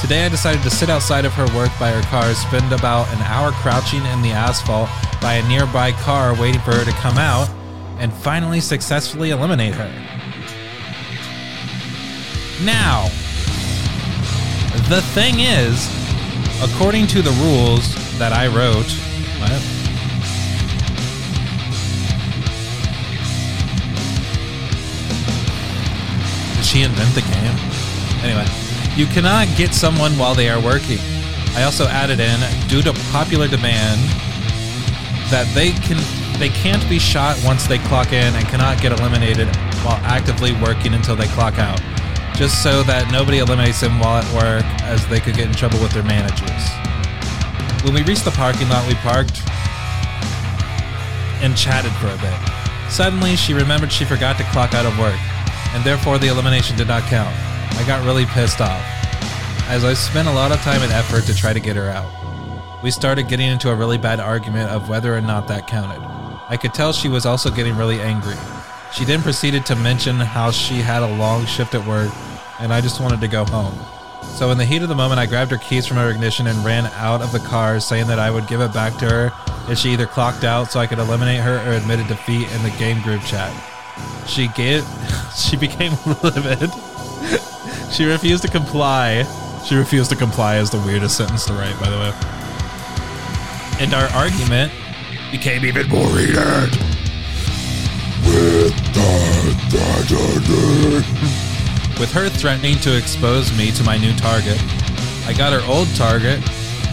today 0.00 0.24
I 0.24 0.28
decided 0.28 0.62
to 0.62 0.70
sit 0.70 0.88
outside 0.88 1.24
of 1.24 1.32
her 1.34 1.46
work 1.56 1.70
by 1.78 1.90
her 1.90 2.02
car, 2.02 2.32
spend 2.34 2.72
about 2.72 3.08
an 3.12 3.22
hour 3.22 3.52
crouching 3.52 4.04
in 4.06 4.22
the 4.22 4.30
asphalt 4.30 4.88
by 5.20 5.34
a 5.34 5.48
nearby 5.48 5.92
car 5.92 6.38
waiting 6.38 6.60
for 6.60 6.72
her 6.72 6.84
to 6.84 6.92
come 6.92 7.18
out, 7.18 7.48
and 7.98 8.12
finally 8.12 8.60
successfully 8.60 9.30
eliminate 9.30 9.74
her. 9.74 9.90
Now, 12.64 13.10
the 14.88 15.02
thing 15.02 15.40
is, 15.40 15.90
according 16.62 17.08
to 17.08 17.20
the 17.20 17.32
rules 17.42 17.92
that 18.18 18.32
I 18.32 18.46
wrote, 18.46 18.86
what? 19.40 19.50
Did 26.54 26.64
she 26.64 26.82
invent 26.82 27.14
the 27.16 27.22
game? 27.22 27.56
Anyway, 28.22 28.46
you 28.94 29.06
cannot 29.06 29.48
get 29.56 29.74
someone 29.74 30.12
while 30.12 30.36
they 30.36 30.48
are 30.48 30.62
working. 30.62 30.98
I 31.56 31.64
also 31.64 31.86
added 31.86 32.20
in, 32.20 32.38
due 32.68 32.82
to 32.82 32.92
popular 33.10 33.48
demand, 33.48 34.00
that 35.30 35.50
they 35.52 35.72
can 35.72 35.98
they 36.38 36.50
can't 36.50 36.86
be 36.88 37.00
shot 37.00 37.36
once 37.44 37.66
they 37.66 37.78
clock 37.78 38.12
in 38.12 38.34
and 38.36 38.46
cannot 38.46 38.80
get 38.80 38.92
eliminated 38.92 39.48
while 39.82 39.98
actively 40.04 40.52
working 40.62 40.94
until 40.94 41.16
they 41.16 41.26
clock 41.28 41.58
out 41.58 41.80
just 42.36 42.62
so 42.62 42.82
that 42.82 43.10
nobody 43.10 43.38
eliminates 43.38 43.80
them 43.80 43.98
while 43.98 44.20
at 44.22 44.28
work, 44.36 44.64
as 44.84 45.06
they 45.08 45.20
could 45.20 45.34
get 45.34 45.48
in 45.48 45.54
trouble 45.54 45.80
with 45.80 45.90
their 45.92 46.04
managers. 46.04 46.68
When 47.82 47.94
we 47.94 48.02
reached 48.04 48.26
the 48.26 48.30
parking 48.30 48.68
lot, 48.68 48.86
we 48.86 48.94
parked 48.96 49.40
and 51.40 51.56
chatted 51.56 51.92
for 51.96 52.12
a 52.12 52.18
bit. 52.20 52.36
Suddenly, 52.92 53.36
she 53.36 53.54
remembered 53.54 53.90
she 53.90 54.04
forgot 54.04 54.36
to 54.36 54.44
clock 54.52 54.74
out 54.74 54.84
of 54.84 54.98
work, 54.98 55.16
and 55.72 55.82
therefore 55.82 56.18
the 56.18 56.28
elimination 56.28 56.76
did 56.76 56.88
not 56.88 57.02
count. 57.04 57.34
I 57.80 57.84
got 57.86 58.04
really 58.04 58.26
pissed 58.26 58.60
off, 58.60 58.84
as 59.68 59.84
I 59.84 59.94
spent 59.94 60.28
a 60.28 60.32
lot 60.32 60.52
of 60.52 60.60
time 60.60 60.82
and 60.82 60.92
effort 60.92 61.24
to 61.24 61.34
try 61.34 61.54
to 61.54 61.60
get 61.60 61.74
her 61.76 61.88
out. 61.88 62.12
We 62.84 62.90
started 62.90 63.28
getting 63.28 63.48
into 63.48 63.70
a 63.70 63.74
really 63.74 63.98
bad 63.98 64.20
argument 64.20 64.70
of 64.70 64.90
whether 64.90 65.16
or 65.16 65.22
not 65.22 65.48
that 65.48 65.66
counted. 65.66 66.04
I 66.48 66.56
could 66.56 66.74
tell 66.74 66.92
she 66.92 67.08
was 67.08 67.24
also 67.24 67.50
getting 67.50 67.76
really 67.76 67.98
angry. 68.00 68.36
She 68.92 69.04
then 69.04 69.22
proceeded 69.22 69.66
to 69.66 69.76
mention 69.76 70.16
how 70.16 70.50
she 70.50 70.76
had 70.76 71.02
a 71.02 71.16
long 71.16 71.44
shift 71.46 71.74
at 71.74 71.86
work 71.86 72.10
and 72.60 72.72
I 72.72 72.80
just 72.80 73.00
wanted 73.00 73.20
to 73.20 73.28
go 73.28 73.44
home. 73.44 73.74
So, 74.22 74.50
in 74.50 74.58
the 74.58 74.64
heat 74.64 74.82
of 74.82 74.88
the 74.88 74.94
moment, 74.94 75.20
I 75.20 75.26
grabbed 75.26 75.50
her 75.50 75.58
keys 75.58 75.86
from 75.86 75.96
her 75.98 76.10
ignition 76.10 76.46
and 76.46 76.62
ran 76.64 76.86
out 76.94 77.22
of 77.22 77.32
the 77.32 77.38
car, 77.38 77.80
saying 77.80 78.06
that 78.08 78.18
I 78.18 78.30
would 78.30 78.46
give 78.48 78.60
it 78.60 78.72
back 78.72 78.96
to 78.98 79.06
her 79.06 79.32
if 79.70 79.78
she 79.78 79.90
either 79.90 80.06
clocked 80.06 80.44
out 80.44 80.70
so 80.70 80.80
I 80.80 80.86
could 80.86 80.98
eliminate 80.98 81.40
her 81.40 81.58
or 81.66 81.72
admitted 81.72 82.06
defeat 82.08 82.50
in 82.52 82.62
the 82.62 82.74
game 82.78 83.00
group 83.02 83.22
chat. 83.22 83.52
She 84.26 84.48
gave, 84.48 84.84
she 85.36 85.56
became 85.56 85.92
livid. 86.22 86.70
she 87.90 88.04
refused 88.04 88.42
to 88.42 88.50
comply. 88.50 89.24
She 89.64 89.74
refused 89.74 90.10
to 90.10 90.16
comply 90.16 90.58
is 90.58 90.70
the 90.70 90.80
weirdest 90.80 91.16
sentence 91.16 91.46
to 91.46 91.52
write, 91.52 91.78
by 91.80 91.90
the 91.90 91.98
way. 91.98 92.12
And 93.80 93.94
our 93.94 94.08
argument 94.10 94.72
became 95.30 95.64
even 95.64 95.88
more 95.88 96.08
heated. 96.18 96.85
With 101.98 102.12
her 102.12 102.28
threatening 102.28 102.78
to 102.80 102.96
expose 102.96 103.56
me 103.56 103.70
to 103.72 103.82
my 103.84 103.96
new 103.96 104.14
target, 104.16 104.60
I 105.26 105.34
got 105.36 105.52
her 105.52 105.64
old 105.70 105.88
target 105.94 106.40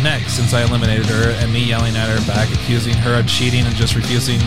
next 0.02 0.34
since 0.34 0.54
I 0.54 0.64
eliminated 0.64 1.06
her 1.06 1.32
and 1.40 1.52
me 1.52 1.64
yelling 1.64 1.96
at 1.96 2.10
her 2.10 2.26
back, 2.28 2.52
accusing 2.54 2.94
her 2.96 3.20
of 3.20 3.28
cheating 3.28 3.66
and 3.66 3.76
just 3.76 3.96
refusing 3.96 4.40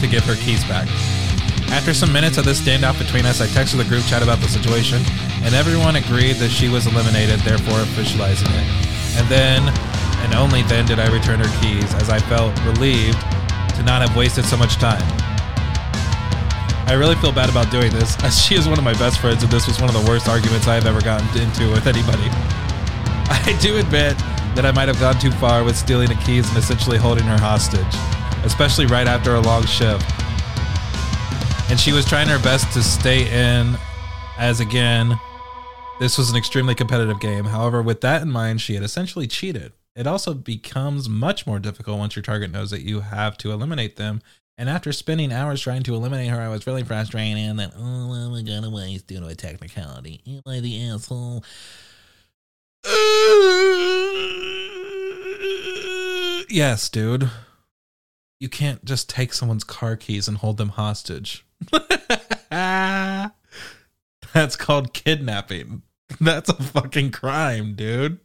to 0.00 0.06
give 0.06 0.24
her 0.24 0.36
keys 0.36 0.64
back. 0.64 0.88
After 1.70 1.92
some 1.92 2.12
minutes 2.12 2.38
of 2.38 2.44
this 2.44 2.60
standoff 2.60 2.98
between 2.98 3.26
us, 3.26 3.40
I 3.40 3.46
texted 3.46 3.76
the 3.76 3.84
group 3.84 4.04
chat 4.04 4.22
about 4.22 4.38
the 4.38 4.48
situation, 4.48 5.02
and 5.44 5.54
everyone 5.54 5.96
agreed 5.96 6.36
that 6.36 6.50
she 6.50 6.68
was 6.68 6.86
eliminated, 6.86 7.40
therefore 7.40 7.78
officializing 7.80 8.48
it. 8.48 9.18
And 9.20 9.28
then, 9.28 9.68
and 10.24 10.34
only 10.34 10.62
then, 10.62 10.86
did 10.86 10.98
I 10.98 11.12
return 11.12 11.40
her 11.40 11.60
keys, 11.60 11.94
as 11.94 12.08
I 12.08 12.18
felt 12.20 12.58
relieved 12.64 13.20
to 13.76 13.82
not 13.82 14.00
have 14.00 14.16
wasted 14.16 14.44
so 14.44 14.56
much 14.56 14.76
time. 14.76 15.27
I 16.88 16.94
really 16.94 17.16
feel 17.16 17.32
bad 17.32 17.50
about 17.50 17.70
doing 17.70 17.92
this, 17.92 18.16
as 18.24 18.42
she 18.42 18.54
is 18.54 18.66
one 18.66 18.78
of 18.78 18.84
my 18.84 18.94
best 18.94 19.20
friends, 19.20 19.42
and 19.42 19.52
this 19.52 19.66
was 19.66 19.78
one 19.78 19.94
of 19.94 19.94
the 19.94 20.10
worst 20.10 20.26
arguments 20.26 20.66
I 20.66 20.74
have 20.74 20.86
ever 20.86 21.02
gotten 21.02 21.28
into 21.38 21.70
with 21.70 21.86
anybody. 21.86 22.22
I 23.30 23.58
do 23.60 23.76
admit 23.76 24.16
that 24.56 24.64
I 24.64 24.72
might 24.72 24.88
have 24.88 24.98
gone 24.98 25.20
too 25.20 25.30
far 25.32 25.64
with 25.64 25.76
stealing 25.76 26.08
the 26.08 26.14
keys 26.14 26.48
and 26.48 26.56
essentially 26.56 26.96
holding 26.96 27.24
her 27.24 27.36
hostage, 27.36 27.84
especially 28.42 28.86
right 28.86 29.06
after 29.06 29.34
a 29.34 29.40
long 29.40 29.66
shift. 29.66 30.10
And 31.70 31.78
she 31.78 31.92
was 31.92 32.06
trying 32.06 32.26
her 32.28 32.38
best 32.38 32.72
to 32.72 32.82
stay 32.82 33.28
in, 33.28 33.76
as 34.38 34.60
again, 34.60 35.20
this 36.00 36.16
was 36.16 36.30
an 36.30 36.36
extremely 36.36 36.74
competitive 36.74 37.20
game. 37.20 37.44
However, 37.44 37.82
with 37.82 38.00
that 38.00 38.22
in 38.22 38.30
mind, 38.30 38.62
she 38.62 38.72
had 38.72 38.82
essentially 38.82 39.26
cheated. 39.26 39.72
It 39.94 40.06
also 40.06 40.32
becomes 40.32 41.06
much 41.06 41.46
more 41.46 41.58
difficult 41.58 41.98
once 41.98 42.16
your 42.16 42.22
target 42.22 42.50
knows 42.50 42.70
that 42.70 42.80
you 42.80 43.00
have 43.00 43.36
to 43.38 43.52
eliminate 43.52 43.96
them 43.96 44.22
and 44.58 44.68
after 44.68 44.92
spending 44.92 45.32
hours 45.32 45.62
trying 45.62 45.84
to 45.84 45.94
eliminate 45.94 46.28
her, 46.28 46.40
I 46.40 46.48
was 46.48 46.66
really 46.66 46.82
frustrated 46.82 47.38
and 47.38 47.58
that, 47.58 47.72
oh, 47.78 48.30
we 48.32 48.42
got 48.42 48.64
away 48.64 48.98
due 49.06 49.20
to 49.20 49.26
a 49.28 49.34
technicality. 49.34 50.20
Am 50.26 50.42
I 50.46 50.60
the 50.60 50.88
asshole? 50.88 51.44
yes, 56.50 56.88
dude. 56.88 57.30
You 58.40 58.48
can't 58.48 58.84
just 58.84 59.08
take 59.08 59.32
someone's 59.32 59.64
car 59.64 59.96
keys 59.96 60.28
and 60.28 60.36
hold 60.38 60.56
them 60.58 60.70
hostage. 60.70 61.44
That's 62.50 63.32
called 64.56 64.92
kidnapping. 64.92 65.82
That's 66.20 66.48
a 66.48 66.54
fucking 66.54 67.12
crime, 67.12 67.74
dude. 67.74 68.18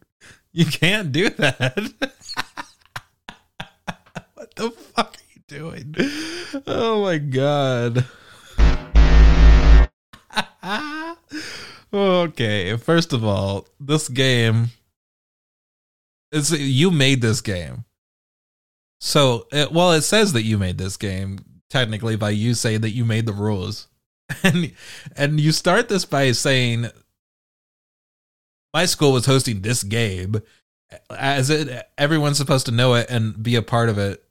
You 0.52 0.66
can't 0.66 1.10
do 1.12 1.30
that. 1.30 1.76
what 4.34 4.54
the 4.54 4.70
fuck 4.70 5.16
doing? 5.48 5.94
Oh 6.66 7.02
my 7.02 7.18
god. 7.18 8.04
okay, 11.92 12.76
first 12.76 13.12
of 13.12 13.24
all, 13.24 13.66
this 13.80 14.08
game 14.08 14.68
is 16.32 16.52
you 16.52 16.90
made 16.90 17.20
this 17.22 17.40
game. 17.40 17.84
So, 19.00 19.46
it, 19.52 19.70
well, 19.72 19.92
it 19.92 20.02
says 20.02 20.32
that 20.32 20.44
you 20.44 20.58
made 20.58 20.78
this 20.78 20.96
game 20.96 21.40
technically 21.68 22.16
by 22.16 22.30
you 22.30 22.54
saying 22.54 22.80
that 22.80 22.90
you 22.90 23.04
made 23.04 23.26
the 23.26 23.32
rules. 23.32 23.88
And 24.42 24.72
and 25.16 25.38
you 25.38 25.52
start 25.52 25.90
this 25.90 26.06
by 26.06 26.32
saying 26.32 26.88
my 28.72 28.86
school 28.86 29.12
was 29.12 29.26
hosting 29.26 29.60
this 29.60 29.82
game 29.82 30.40
as 31.10 31.50
it 31.50 31.86
everyone's 31.98 32.38
supposed 32.38 32.64
to 32.66 32.72
know 32.72 32.94
it 32.94 33.10
and 33.10 33.42
be 33.42 33.54
a 33.54 33.62
part 33.62 33.90
of 33.90 33.98
it. 33.98 34.23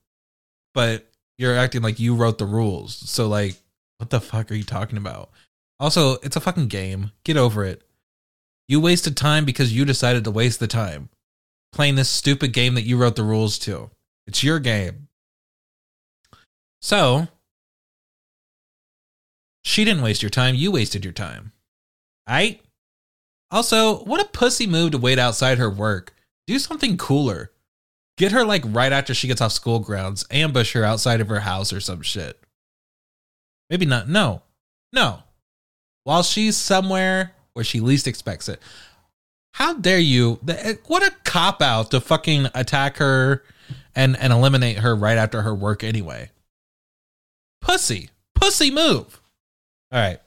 But 0.73 1.09
you're 1.37 1.55
acting 1.55 1.81
like 1.81 1.99
you 1.99 2.15
wrote 2.15 2.37
the 2.37 2.45
rules. 2.45 2.95
So 3.09 3.27
like 3.27 3.55
what 3.97 4.09
the 4.09 4.19
fuck 4.19 4.51
are 4.51 4.55
you 4.55 4.63
talking 4.63 4.97
about? 4.97 5.29
Also, 5.79 6.13
it's 6.23 6.35
a 6.35 6.41
fucking 6.41 6.67
game. 6.67 7.11
Get 7.23 7.37
over 7.37 7.63
it. 7.63 7.83
You 8.67 8.79
wasted 8.79 9.15
time 9.15 9.45
because 9.45 9.73
you 9.73 9.85
decided 9.85 10.23
to 10.23 10.31
waste 10.31 10.59
the 10.59 10.67
time 10.67 11.09
playing 11.73 11.95
this 11.95 12.09
stupid 12.09 12.53
game 12.53 12.75
that 12.75 12.83
you 12.83 12.97
wrote 12.97 13.15
the 13.15 13.23
rules 13.23 13.57
to. 13.59 13.89
It's 14.27 14.43
your 14.43 14.59
game. 14.59 15.07
So, 16.81 17.27
she 19.63 19.83
didn't 19.83 20.03
waste 20.03 20.21
your 20.21 20.29
time, 20.29 20.55
you 20.55 20.71
wasted 20.71 21.03
your 21.03 21.13
time. 21.13 21.51
Right? 22.29 22.61
Also, 23.49 24.03
what 24.03 24.21
a 24.21 24.25
pussy 24.25 24.67
move 24.67 24.91
to 24.91 24.97
wait 24.97 25.17
outside 25.19 25.57
her 25.57 25.69
work. 25.69 26.13
Do 26.45 26.59
something 26.59 26.97
cooler. 26.97 27.51
Get 28.17 28.31
her 28.31 28.45
like 28.45 28.63
right 28.67 28.91
after 28.91 29.13
she 29.13 29.27
gets 29.27 29.41
off 29.41 29.51
school 29.51 29.79
grounds, 29.79 30.25
ambush 30.29 30.73
her 30.73 30.83
outside 30.83 31.19
of 31.21 31.29
her 31.29 31.39
house 31.41 31.73
or 31.73 31.79
some 31.79 32.01
shit. 32.01 32.39
Maybe 33.69 33.85
not. 33.85 34.07
No. 34.07 34.43
No. 34.91 35.23
While 36.03 36.21
she's 36.23 36.55
somewhere 36.55 37.33
where 37.53 37.65
she 37.65 37.79
least 37.79 38.07
expects 38.07 38.47
it. 38.49 38.61
How 39.55 39.73
dare 39.73 39.99
you? 39.99 40.39
eh, 40.47 40.75
What 40.87 41.03
a 41.03 41.11
cop 41.23 41.61
out 41.61 41.91
to 41.91 42.01
fucking 42.01 42.47
attack 42.55 42.97
her 42.97 43.43
and, 43.95 44.17
and 44.17 44.33
eliminate 44.33 44.79
her 44.79 44.95
right 44.95 45.17
after 45.17 45.41
her 45.43 45.53
work 45.53 45.83
anyway. 45.83 46.29
Pussy. 47.61 48.09
Pussy 48.35 48.69
move. 48.71 49.21
All 49.91 49.99
right. 49.99 50.19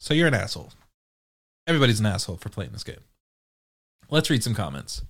So 0.00 0.12
you're 0.14 0.28
an 0.28 0.34
asshole. 0.34 0.72
Everybody's 1.66 2.00
an 2.00 2.06
asshole 2.06 2.36
for 2.38 2.48
playing 2.48 2.72
this 2.72 2.84
game. 2.84 3.00
Let's 4.10 4.28
read 4.30 4.42
some 4.42 4.54
comments. 4.54 5.02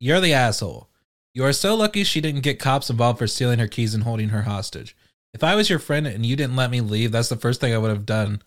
You're 0.00 0.20
the 0.20 0.32
asshole. 0.32 0.88
You 1.34 1.44
are 1.44 1.52
so 1.52 1.76
lucky 1.76 2.02
she 2.02 2.20
didn't 2.20 2.40
get 2.40 2.58
cops 2.58 2.90
involved 2.90 3.18
for 3.18 3.26
stealing 3.26 3.58
her 3.58 3.68
keys 3.68 3.94
and 3.94 4.02
holding 4.02 4.30
her 4.30 4.42
hostage. 4.42 4.96
If 5.32 5.44
I 5.44 5.54
was 5.54 5.70
your 5.70 5.78
friend 5.78 6.06
and 6.06 6.24
you 6.26 6.34
didn't 6.34 6.56
let 6.56 6.70
me 6.70 6.80
leave, 6.80 7.12
that's 7.12 7.28
the 7.28 7.36
first 7.36 7.60
thing 7.60 7.72
I 7.72 7.78
would 7.78 7.90
have 7.90 8.06
done 8.06 8.42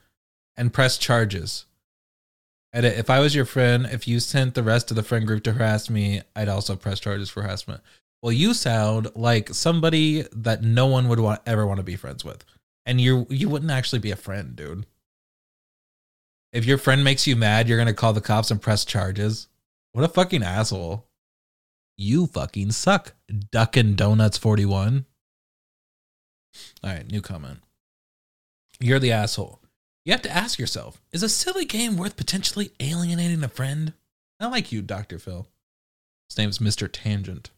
and 0.58 0.74
pressed 0.74 1.00
charges. 1.00 1.66
Edit, 2.74 2.98
if 2.98 3.10
I 3.10 3.20
was 3.20 3.36
your 3.36 3.46
friend, 3.46 3.86
if 3.86 4.08
you 4.08 4.20
sent 4.20 4.56
the 4.56 4.64
rest 4.64 4.90
of 4.90 4.96
the 4.96 5.04
friend 5.04 5.28
group 5.28 5.44
to 5.44 5.54
harass 5.54 5.92
me, 5.92 6.22
I'd 6.36 6.50
also 6.50 6.76
press 6.76 7.00
charges 7.00 7.30
for 7.30 7.44
harassment. 7.44 7.82
Well, 8.24 8.32
you 8.32 8.54
sound 8.54 9.10
like 9.16 9.54
somebody 9.54 10.26
that 10.32 10.64
no 10.64 10.88
one 10.88 11.08
would 11.08 11.20
want 11.20 11.42
ever 11.46 11.68
want 11.68 11.78
to 11.78 11.84
be 11.84 11.96
friends 11.96 12.26
with. 12.26 12.44
And 12.86 13.00
you 13.00 13.28
you 13.30 13.48
wouldn't 13.48 13.72
actually 13.72 14.00
be 14.00 14.12
a 14.12 14.16
friend, 14.16 14.56
dude. 14.56 14.86
If 16.52 16.66
your 16.66 16.78
friend 16.78 17.04
makes 17.04 17.28
you 17.28 17.36
mad, 17.36 17.68
you're 17.68 17.78
gonna 17.78 17.94
call 17.94 18.14
the 18.14 18.22
cops 18.22 18.50
and 18.50 18.62
press 18.62 18.86
charges. 18.86 19.48
What 19.92 20.04
a 20.04 20.08
fucking 20.08 20.44
asshole. 20.44 21.06
You 21.98 22.28
fucking 22.28 22.72
suck. 22.72 23.14
Duckin' 23.52 23.96
Donuts 23.96 24.38
41. 24.38 25.06
All 26.84 26.90
right, 26.90 27.10
new 27.10 27.22
comment. 27.22 27.60
You're 28.80 29.00
the 29.00 29.12
asshole. 29.12 29.60
You 30.06 30.12
have 30.12 30.22
to 30.24 30.32
ask 30.32 30.60
yourself 30.60 31.02
is 31.12 31.24
a 31.24 31.30
silly 31.30 31.66
game 31.66 31.96
worth 31.96 32.18
potentially 32.18 32.72
alienating 32.80 33.44
a 33.44 33.48
friend? 33.48 33.94
I 34.40 34.48
like 34.48 34.72
you, 34.72 34.82
Dr. 34.82 35.20
Phil. 35.20 35.48
His 36.30 36.38
name's 36.38 36.60
Mr. 36.60 36.90
Tangent. 36.92 37.52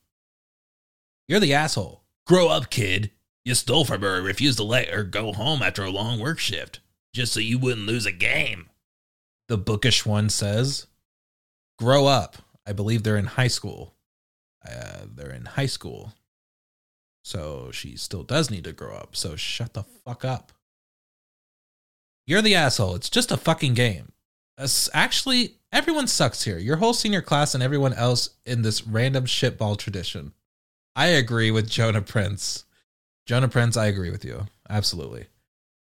You're 1.27 1.39
the 1.39 1.53
asshole. 1.53 2.03
Grow 2.27 2.49
up, 2.49 2.69
kid. 2.69 3.11
You 3.43 3.55
stole 3.55 3.85
from 3.85 4.01
her 4.01 4.17
and 4.17 4.25
refused 4.25 4.57
to 4.57 4.63
let 4.63 4.89
her 4.89 5.03
go 5.03 5.33
home 5.33 5.61
after 5.61 5.83
a 5.83 5.89
long 5.89 6.19
work 6.19 6.39
shift, 6.39 6.79
just 7.13 7.33
so 7.33 7.39
you 7.39 7.57
wouldn't 7.57 7.87
lose 7.87 8.05
a 8.05 8.11
game. 8.11 8.69
The 9.47 9.57
bookish 9.57 10.05
one 10.05 10.29
says, 10.29 10.87
Grow 11.79 12.05
up. 12.05 12.37
I 12.67 12.73
believe 12.73 13.03
they're 13.03 13.17
in 13.17 13.25
high 13.25 13.47
school. 13.47 13.94
Uh, 14.67 15.05
they're 15.13 15.31
in 15.31 15.45
high 15.45 15.65
school. 15.65 16.13
So 17.23 17.71
she 17.71 17.97
still 17.97 18.23
does 18.23 18.51
need 18.51 18.63
to 18.65 18.71
grow 18.71 18.95
up. 18.95 19.15
So 19.15 19.35
shut 19.35 19.73
the 19.73 19.83
fuck 19.83 20.23
up. 20.23 20.51
You're 22.27 22.41
the 22.41 22.55
asshole. 22.55 22.95
It's 22.95 23.09
just 23.09 23.31
a 23.31 23.37
fucking 23.37 23.73
game. 23.73 24.11
Actually, 24.93 25.55
everyone 25.71 26.07
sucks 26.07 26.43
here. 26.43 26.57
Your 26.57 26.77
whole 26.77 26.93
senior 26.93 27.21
class 27.21 27.53
and 27.53 27.63
everyone 27.63 27.93
else 27.93 28.29
in 28.45 28.61
this 28.61 28.87
random 28.87 29.25
shitball 29.25 29.77
tradition. 29.77 30.33
I 30.95 31.07
agree 31.07 31.51
with 31.51 31.69
Jonah 31.69 32.01
Prince. 32.01 32.63
Jonah 33.25 33.49
Prince, 33.49 33.75
I 33.75 33.87
agree 33.87 34.11
with 34.11 34.23
you. 34.23 34.45
Absolutely. 34.69 35.25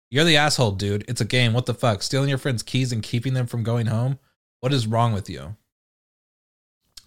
You're 0.09 0.23
the 0.23 0.37
asshole, 0.37 0.71
dude. 0.71 1.05
It's 1.07 1.21
a 1.21 1.25
game. 1.25 1.53
What 1.53 1.65
the 1.65 1.73
fuck? 1.73 2.01
Stealing 2.01 2.29
your 2.29 2.37
friend's 2.37 2.63
keys 2.63 2.91
and 2.91 3.03
keeping 3.03 3.33
them 3.33 3.47
from 3.47 3.63
going 3.63 3.87
home? 3.87 4.19
What 4.61 4.73
is 4.73 4.87
wrong 4.87 5.13
with 5.13 5.29
you? 5.29 5.55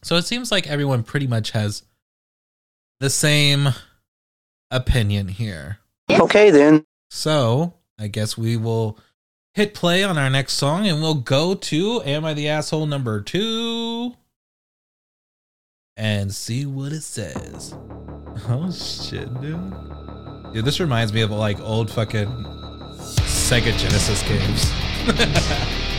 So 0.03 0.17
it 0.17 0.25
seems 0.25 0.51
like 0.51 0.67
everyone 0.67 1.03
pretty 1.03 1.27
much 1.27 1.51
has 1.51 1.83
the 3.01 3.11
same 3.11 3.71
opinion 4.71 5.29
here. 5.29 5.79
Okay, 6.11 6.51
then. 6.51 6.85
So 7.11 7.75
I 7.99 8.09
guess 8.09 8.39
we 8.39 8.57
will 8.57 8.99
hit 9.55 9.75
play 9.75 10.03
on 10.05 10.17
our 10.17 10.31
next 10.31 10.55
song 10.55 10.87
and 10.87 11.03
we'll 11.03 11.15
go 11.15 11.55
to 11.55 12.03
Am 12.03 12.25
I 12.25 12.35
the 12.35 12.49
Asshole 12.49 12.87
number 12.87 13.21
two 13.21 14.15
and 15.97 16.35
see 16.35 16.67
what 16.67 16.93
it 16.93 17.03
says. 17.03 17.75
Oh 18.49 18.71
shit, 18.71 19.29
dude. 19.41 19.75
Dude, 20.55 20.65
this 20.65 20.81
reminds 20.81 21.13
me 21.13 21.21
of 21.21 21.31
like 21.31 21.61
old 21.61 21.91
fucking 21.91 22.29
Sega 22.97 23.77
Genesis 23.77 24.23
games. 24.23 25.85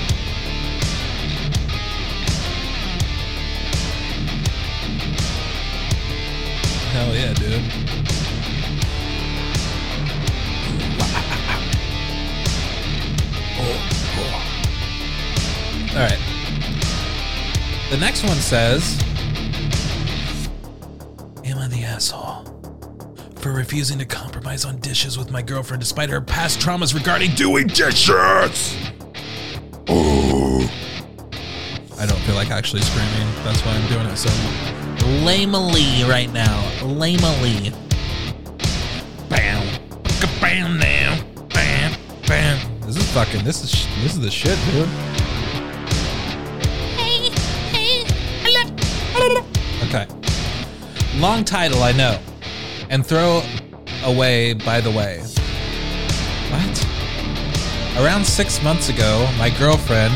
yeah, 7.31 7.39
dude. 7.39 7.61
Oh, 13.57 13.75
oh. 14.17 14.33
All 15.91 16.03
right. 16.03 16.19
The 17.89 17.97
next 17.97 18.23
one 18.23 18.37
says, 18.37 19.01
Am 21.43 21.57
I 21.57 21.67
the 21.67 21.83
asshole 21.83 22.45
for 23.35 23.51
refusing 23.51 23.99
to 23.99 24.05
compromise 24.05 24.65
on 24.65 24.77
dishes 24.77 25.17
with 25.17 25.31
my 25.31 25.41
girlfriend 25.41 25.81
despite 25.81 26.09
her 26.09 26.21
past 26.21 26.59
traumas 26.59 26.93
regarding 26.93 27.31
doing 27.31 27.67
dishes? 27.67 28.77
Oh. 29.87 30.71
I 31.97 32.05
don't 32.05 32.19
feel 32.21 32.35
like 32.35 32.49
actually 32.49 32.81
screaming. 32.81 33.27
That's 33.43 33.61
why 33.61 33.73
I'm 33.73 33.87
doing 33.89 34.07
it 34.07 34.17
so 34.17 34.80
lamely 35.23 36.03
right 36.07 36.31
now. 36.31 36.61
Lamely. 36.83 37.71
Bam. 39.29 39.79
Bam 40.39 40.77
now. 40.77 41.19
Bam. 41.53 41.93
Bam. 42.27 42.81
This 42.81 42.97
is 42.97 43.11
fucking. 43.11 43.43
This 43.43 43.63
is 43.63 43.87
this 44.01 44.13
is 44.13 44.19
the 44.19 44.31
shit, 44.31 44.57
dude. 44.71 44.89
Okay. 49.83 50.07
Long 51.17 51.43
title, 51.43 51.83
I 51.83 51.91
know. 51.91 52.17
And 52.89 53.05
throw 53.05 53.43
away, 54.05 54.53
by 54.53 54.79
the 54.79 54.91
way. 54.91 55.19
What? 56.49 56.87
Around 58.01 58.25
six 58.25 58.63
months 58.63 58.87
ago, 58.87 59.29
my 59.37 59.49
girlfriend, 59.59 60.13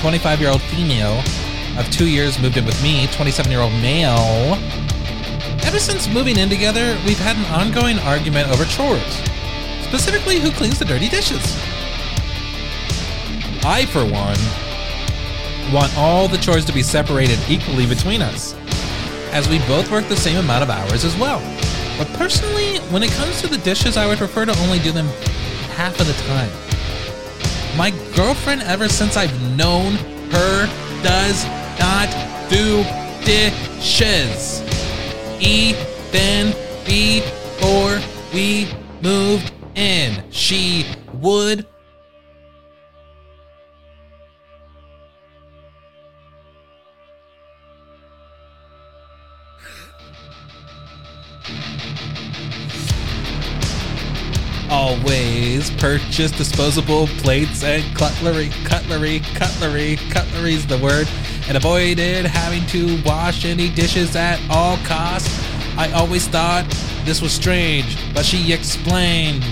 25 0.00 0.40
year 0.40 0.50
old 0.50 0.62
female 0.62 1.20
of 1.78 1.90
two 1.90 2.06
years, 2.06 2.38
moved 2.38 2.56
in 2.56 2.64
with 2.64 2.80
me, 2.82 3.06
27 3.08 3.50
year 3.50 3.60
old 3.60 3.72
male. 3.74 4.54
Ever 5.64 5.78
since 5.78 6.08
moving 6.08 6.38
in 6.38 6.48
together, 6.48 6.98
we've 7.04 7.18
had 7.18 7.36
an 7.36 7.44
ongoing 7.46 7.98
argument 8.00 8.48
over 8.50 8.64
chores, 8.64 9.02
specifically 9.82 10.38
who 10.38 10.50
cleans 10.50 10.78
the 10.78 10.84
dirty 10.84 11.08
dishes. 11.08 11.42
I, 13.64 13.84
for 13.86 14.04
one, 14.04 14.38
want 15.74 15.96
all 15.98 16.28
the 16.28 16.38
chores 16.38 16.64
to 16.66 16.72
be 16.72 16.82
separated 16.82 17.38
equally 17.48 17.86
between 17.86 18.22
us, 18.22 18.54
as 19.32 19.48
we 19.48 19.58
both 19.66 19.90
work 19.90 20.06
the 20.08 20.16
same 20.16 20.38
amount 20.38 20.62
of 20.62 20.70
hours 20.70 21.04
as 21.04 21.16
well. 21.18 21.40
But 21.98 22.08
personally, 22.14 22.78
when 22.90 23.02
it 23.02 23.10
comes 23.12 23.40
to 23.40 23.48
the 23.48 23.58
dishes, 23.58 23.96
I 23.96 24.06
would 24.06 24.18
prefer 24.18 24.44
to 24.44 24.56
only 24.60 24.78
do 24.78 24.92
them 24.92 25.06
half 25.74 25.98
of 25.98 26.06
the 26.06 26.12
time. 26.24 26.50
My 27.76 27.90
girlfriend, 28.14 28.62
ever 28.62 28.88
since 28.88 29.16
I've 29.16 29.56
known 29.56 29.94
her, 30.30 30.66
does 31.02 31.44
not 31.78 32.08
do 32.48 32.84
dishes. 33.24 34.62
Even 35.40 36.54
before 36.84 38.00
we 38.32 38.68
moved 39.02 39.52
in, 39.74 40.22
she 40.30 40.86
would 41.14 41.66
always 54.70 55.70
purchase 55.72 56.30
disposable 56.32 57.06
plates 57.18 57.62
and 57.62 57.82
cutlery, 57.96 58.50
cutlery, 58.64 59.20
cutlery, 59.34 59.96
cutlery's 60.10 60.66
the 60.66 60.78
word, 60.78 61.08
and 61.48 61.56
avoided 61.56 62.26
having 62.26 62.66
to 62.66 63.00
wash 63.02 63.44
any 63.44 63.68
dishes 63.70 64.16
at 64.16 64.40
all 64.50 64.76
costs. 64.78 65.28
I 65.76 65.90
always 65.92 66.26
thought 66.26 66.64
this 67.04 67.22
was 67.22 67.32
strange, 67.32 67.96
but 68.14 68.24
she 68.24 68.52
explained 68.52 69.44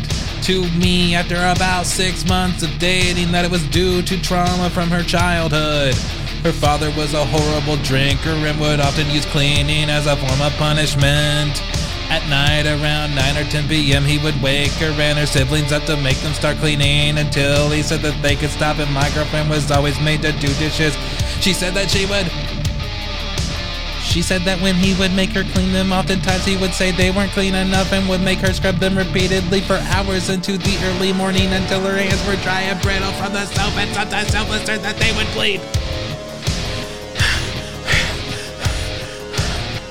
to 0.43 0.69
me 0.73 1.15
after 1.15 1.37
about 1.37 1.87
six 1.87 2.27
months 2.29 2.63
of 2.63 2.79
dating 2.79 3.33
that 3.33 3.45
it 3.45 3.51
was 3.51 3.67
due 3.69 4.03
to 4.03 4.21
trauma 4.21 4.69
from 4.71 4.91
her 4.91 5.03
childhood. 5.03 5.95
Her 6.43 6.53
father 6.53 6.91
was 6.91 7.15
a 7.15 7.25
horrible 7.25 7.77
drinker 7.83 8.31
and 8.31 8.61
would 8.61 8.81
often 8.81 9.09
use 9.11 9.25
cleaning 9.27 9.89
as 9.89 10.07
a 10.07 10.17
form 10.17 10.43
of 10.43 10.53
punishment. 10.55 11.63
At 12.15 12.29
night, 12.29 12.65
around 12.65 13.17
9 13.17 13.37
or 13.37 13.43
10 13.51 13.67
p.m., 13.67 14.05
he 14.05 14.19
would 14.19 14.41
wake 14.41 14.71
her 14.79 14.95
and 15.03 15.19
her 15.19 15.27
siblings 15.27 15.73
up 15.73 15.83
to 15.91 15.97
make 15.97 16.17
them 16.19 16.33
start 16.33 16.57
cleaning 16.59 17.19
until 17.19 17.69
he 17.71 17.83
said 17.83 18.03
that 18.03 18.15
they 18.23 18.37
could 18.37 18.51
stop, 18.51 18.79
and 18.79 18.87
my 18.95 19.11
girlfriend 19.11 19.51
was 19.51 19.69
always 19.73 19.99
made 20.01 20.23
to 20.23 20.31
do 20.31 20.47
dishes. 20.63 20.95
She 21.43 21.53
said 21.53 21.75
that 21.75 21.91
she 21.91 22.07
would. 22.07 22.31
She 24.01 24.23
said 24.23 24.43
that 24.43 24.63
when 24.63 24.77
he 24.77 24.95
would 24.95 25.11
make 25.13 25.31
her 25.31 25.43
clean 25.43 25.73
them, 25.73 25.91
oftentimes 25.91 26.45
he 26.45 26.57
would 26.57 26.73
say 26.73 26.93
they 26.93 27.11
weren't 27.11 27.33
clean 27.33 27.57
enough 27.57 27.93
and 27.93 28.09
would 28.09 28.23
make 28.23 28.39
her 28.39 28.53
scrub 28.53 28.77
them 28.77 28.97
repeatedly 28.97 29.61
for 29.61 29.75
hours 29.91 30.31
into 30.31 30.57
the 30.57 30.79
early 30.85 31.13
morning 31.13 31.51
until 31.51 31.81
her 31.81 31.97
hands 31.99 32.25
were 32.29 32.41
dry 32.47 32.61
and 32.61 32.81
brittle 32.81 33.11
from 33.19 33.33
the 33.33 33.45
soap, 33.45 33.75
and 33.75 33.93
sometimes 33.93 34.31
so 34.31 34.45
blistered 34.45 34.83
that 34.83 34.97
they 34.99 35.11
would 35.19 35.27
bleed. 35.35 35.61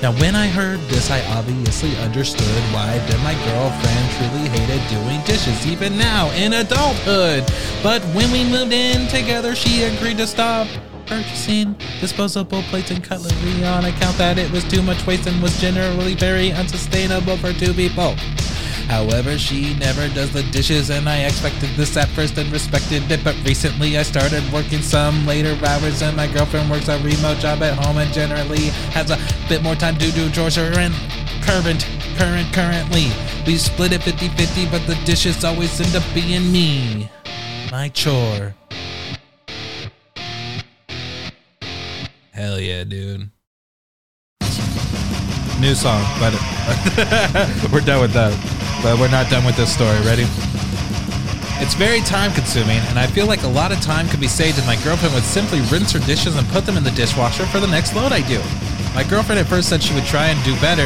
Now, 0.04 0.12
when 0.20 0.36
I 0.36 0.48
heard 0.48 0.80
this, 0.80 1.10
I 1.10 1.24
obviously 1.34 1.96
understood 1.96 2.62
why 2.74 2.98
then 3.08 3.24
my 3.24 3.32
girlfriend 3.32 4.10
truly 4.12 4.50
hated 4.50 4.86
doing 4.90 5.18
dishes, 5.24 5.66
even 5.66 5.96
now 5.96 6.30
in 6.32 6.52
adulthood. 6.52 7.42
But 7.82 8.02
when 8.14 8.30
we 8.30 8.44
moved 8.44 8.74
in 8.74 9.08
together, 9.08 9.54
she 9.54 9.84
agreed 9.84 10.18
to 10.18 10.26
stop 10.26 10.68
purchasing 11.06 11.74
disposable 12.02 12.60
plates 12.64 12.90
and 12.90 13.02
cutlery 13.02 13.64
on 13.64 13.86
account 13.86 14.18
that 14.18 14.36
it 14.36 14.50
was 14.50 14.62
too 14.64 14.82
much 14.82 15.06
waste 15.06 15.26
and 15.26 15.42
was 15.42 15.58
generally 15.58 16.12
very 16.12 16.52
unsustainable 16.52 17.38
for 17.38 17.54
two 17.54 17.72
people. 17.72 18.14
However, 18.88 19.38
she 19.38 19.74
never 19.74 20.08
does 20.08 20.32
the 20.32 20.42
dishes, 20.44 20.90
and 20.90 21.08
I 21.08 21.24
expected 21.24 21.70
this 21.70 21.96
at 21.96 22.08
first 22.08 22.36
and 22.38 22.50
respected 22.52 23.10
it. 23.10 23.24
But 23.24 23.36
recently, 23.44 23.98
I 23.98 24.02
started 24.02 24.42
working 24.52 24.82
some 24.82 25.26
later 25.26 25.56
hours, 25.66 26.02
and 26.02 26.16
my 26.16 26.26
girlfriend 26.26 26.70
works 26.70 26.88
a 26.88 26.98
remote 26.98 27.38
job 27.38 27.62
at 27.62 27.74
home 27.78 27.98
and 27.98 28.12
generally 28.12 28.68
has 28.92 29.10
a 29.10 29.18
bit 29.48 29.62
more 29.62 29.74
time 29.74 29.96
to 29.98 30.10
do 30.12 30.30
chores. 30.30 30.58
And 30.58 30.94
current, 31.42 31.86
current, 32.16 32.52
currently, 32.52 33.10
we 33.46 33.56
split 33.56 33.92
it 33.92 34.02
50 34.02 34.28
50, 34.28 34.66
but 34.70 34.86
the 34.86 34.94
dishes 35.04 35.44
always 35.44 35.80
end 35.80 35.96
up 35.96 36.04
being 36.14 36.52
me. 36.52 37.10
My 37.70 37.88
chore. 37.88 38.54
Hell 42.32 42.60
yeah, 42.60 42.84
dude. 42.84 43.30
New 45.60 45.74
song, 45.74 46.02
but 46.18 46.34
we're 47.72 47.80
done 47.80 48.00
with 48.02 48.12
that. 48.12 48.63
But 48.84 49.00
we're 49.00 49.08
not 49.08 49.30
done 49.30 49.46
with 49.46 49.56
this 49.56 49.72
story. 49.72 49.96
Ready? 50.04 50.28
It's 51.56 51.72
very 51.72 52.00
time 52.02 52.34
consuming, 52.36 52.84
and 52.92 52.98
I 52.98 53.06
feel 53.06 53.24
like 53.24 53.42
a 53.42 53.48
lot 53.48 53.72
of 53.72 53.80
time 53.80 54.06
could 54.08 54.20
be 54.20 54.28
saved 54.28 54.58
if 54.58 54.66
my 54.66 54.76
girlfriend 54.84 55.14
would 55.14 55.24
simply 55.24 55.64
rinse 55.72 55.90
her 55.92 56.00
dishes 56.00 56.36
and 56.36 56.46
put 56.48 56.66
them 56.66 56.76
in 56.76 56.84
the 56.84 56.90
dishwasher 56.90 57.46
for 57.46 57.60
the 57.60 57.66
next 57.66 57.96
load 57.96 58.12
I 58.12 58.20
do. 58.28 58.42
My 58.92 59.02
girlfriend 59.02 59.40
at 59.40 59.46
first 59.46 59.70
said 59.70 59.82
she 59.82 59.94
would 59.94 60.04
try 60.04 60.26
and 60.28 60.36
do 60.44 60.52
better, 60.60 60.84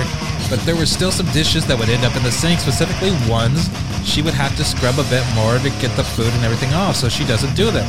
but 0.48 0.62
there 0.62 0.76
were 0.76 0.86
still 0.86 1.10
some 1.10 1.26
dishes 1.34 1.66
that 1.66 1.76
would 1.76 1.88
end 1.88 2.04
up 2.04 2.14
in 2.14 2.22
the 2.22 2.30
sink, 2.30 2.60
specifically 2.60 3.10
ones 3.26 3.66
she 4.06 4.22
would 4.22 4.32
have 4.32 4.54
to 4.58 4.64
scrub 4.64 4.94
a 5.02 5.10
bit 5.10 5.26
more 5.34 5.58
to 5.58 5.70
get 5.82 5.90
the 5.98 6.06
food 6.06 6.30
and 6.38 6.44
everything 6.44 6.72
off, 6.74 6.94
so 6.94 7.08
she 7.08 7.26
doesn't 7.26 7.56
do 7.56 7.72
them. 7.72 7.88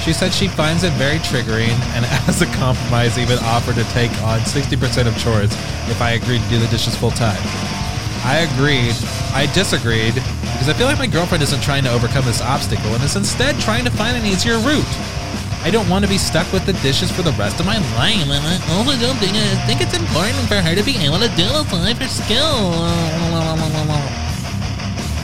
She 0.00 0.14
said 0.14 0.32
she 0.32 0.48
finds 0.48 0.84
it 0.84 0.92
very 0.94 1.18
triggering, 1.28 1.76
and 1.92 2.06
as 2.32 2.40
a 2.40 2.48
compromise, 2.56 3.18
even 3.18 3.36
offered 3.44 3.76
to 3.76 3.84
take 3.92 4.10
on 4.24 4.40
60% 4.40 5.04
of 5.04 5.12
chores 5.20 5.52
if 5.92 6.00
I 6.00 6.12
agreed 6.12 6.40
to 6.40 6.48
do 6.48 6.58
the 6.58 6.68
dishes 6.68 6.96
full 6.96 7.12
time. 7.12 7.79
I 8.24 8.46
agreed. 8.50 8.94
I 9.32 9.50
disagreed 9.54 10.14
because 10.14 10.68
I 10.68 10.74
feel 10.74 10.86
like 10.86 10.98
my 10.98 11.06
girlfriend 11.06 11.42
isn't 11.42 11.62
trying 11.62 11.84
to 11.84 11.90
overcome 11.90 12.24
this 12.24 12.42
obstacle 12.42 12.92
and 12.94 13.02
is 13.02 13.16
instead 13.16 13.58
trying 13.60 13.84
to 13.84 13.90
find 13.90 14.16
an 14.16 14.26
easier 14.26 14.58
route. 14.58 14.92
I 15.62 15.70
don't 15.70 15.88
want 15.88 16.04
to 16.04 16.10
be 16.10 16.16
stuck 16.16 16.50
with 16.52 16.64
the 16.64 16.72
dishes 16.80 17.10
for 17.10 17.22
the 17.22 17.32
rest 17.32 17.60
of 17.60 17.66
my 17.66 17.76
life, 17.96 18.24
and 18.24 18.32
I 18.32 18.56
also 18.76 18.96
don't 18.96 19.16
think 19.20 19.36
I 19.36 19.56
think 19.68 19.80
it's 19.80 19.96
important 19.96 20.48
for 20.48 20.56
her 20.56 20.74
to 20.74 20.82
be 20.82 20.96
able 21.04 21.18
to 21.20 21.28
do 21.36 21.44
apply 21.52 21.94
for 21.94 22.08
skill. 22.08 22.72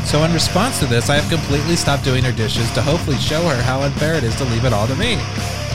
So 0.04 0.22
in 0.24 0.32
response 0.32 0.78
to 0.80 0.86
this, 0.86 1.10
I 1.10 1.16
have 1.16 1.28
completely 1.28 1.74
stopped 1.74 2.04
doing 2.04 2.22
her 2.22 2.32
dishes 2.32 2.70
to 2.72 2.82
hopefully 2.82 3.16
show 3.16 3.42
her 3.48 3.60
how 3.62 3.80
unfair 3.80 4.14
it 4.14 4.24
is 4.24 4.36
to 4.36 4.44
leave 4.44 4.64
it 4.64 4.72
all 4.72 4.86
to 4.86 4.94
me. 4.96 5.16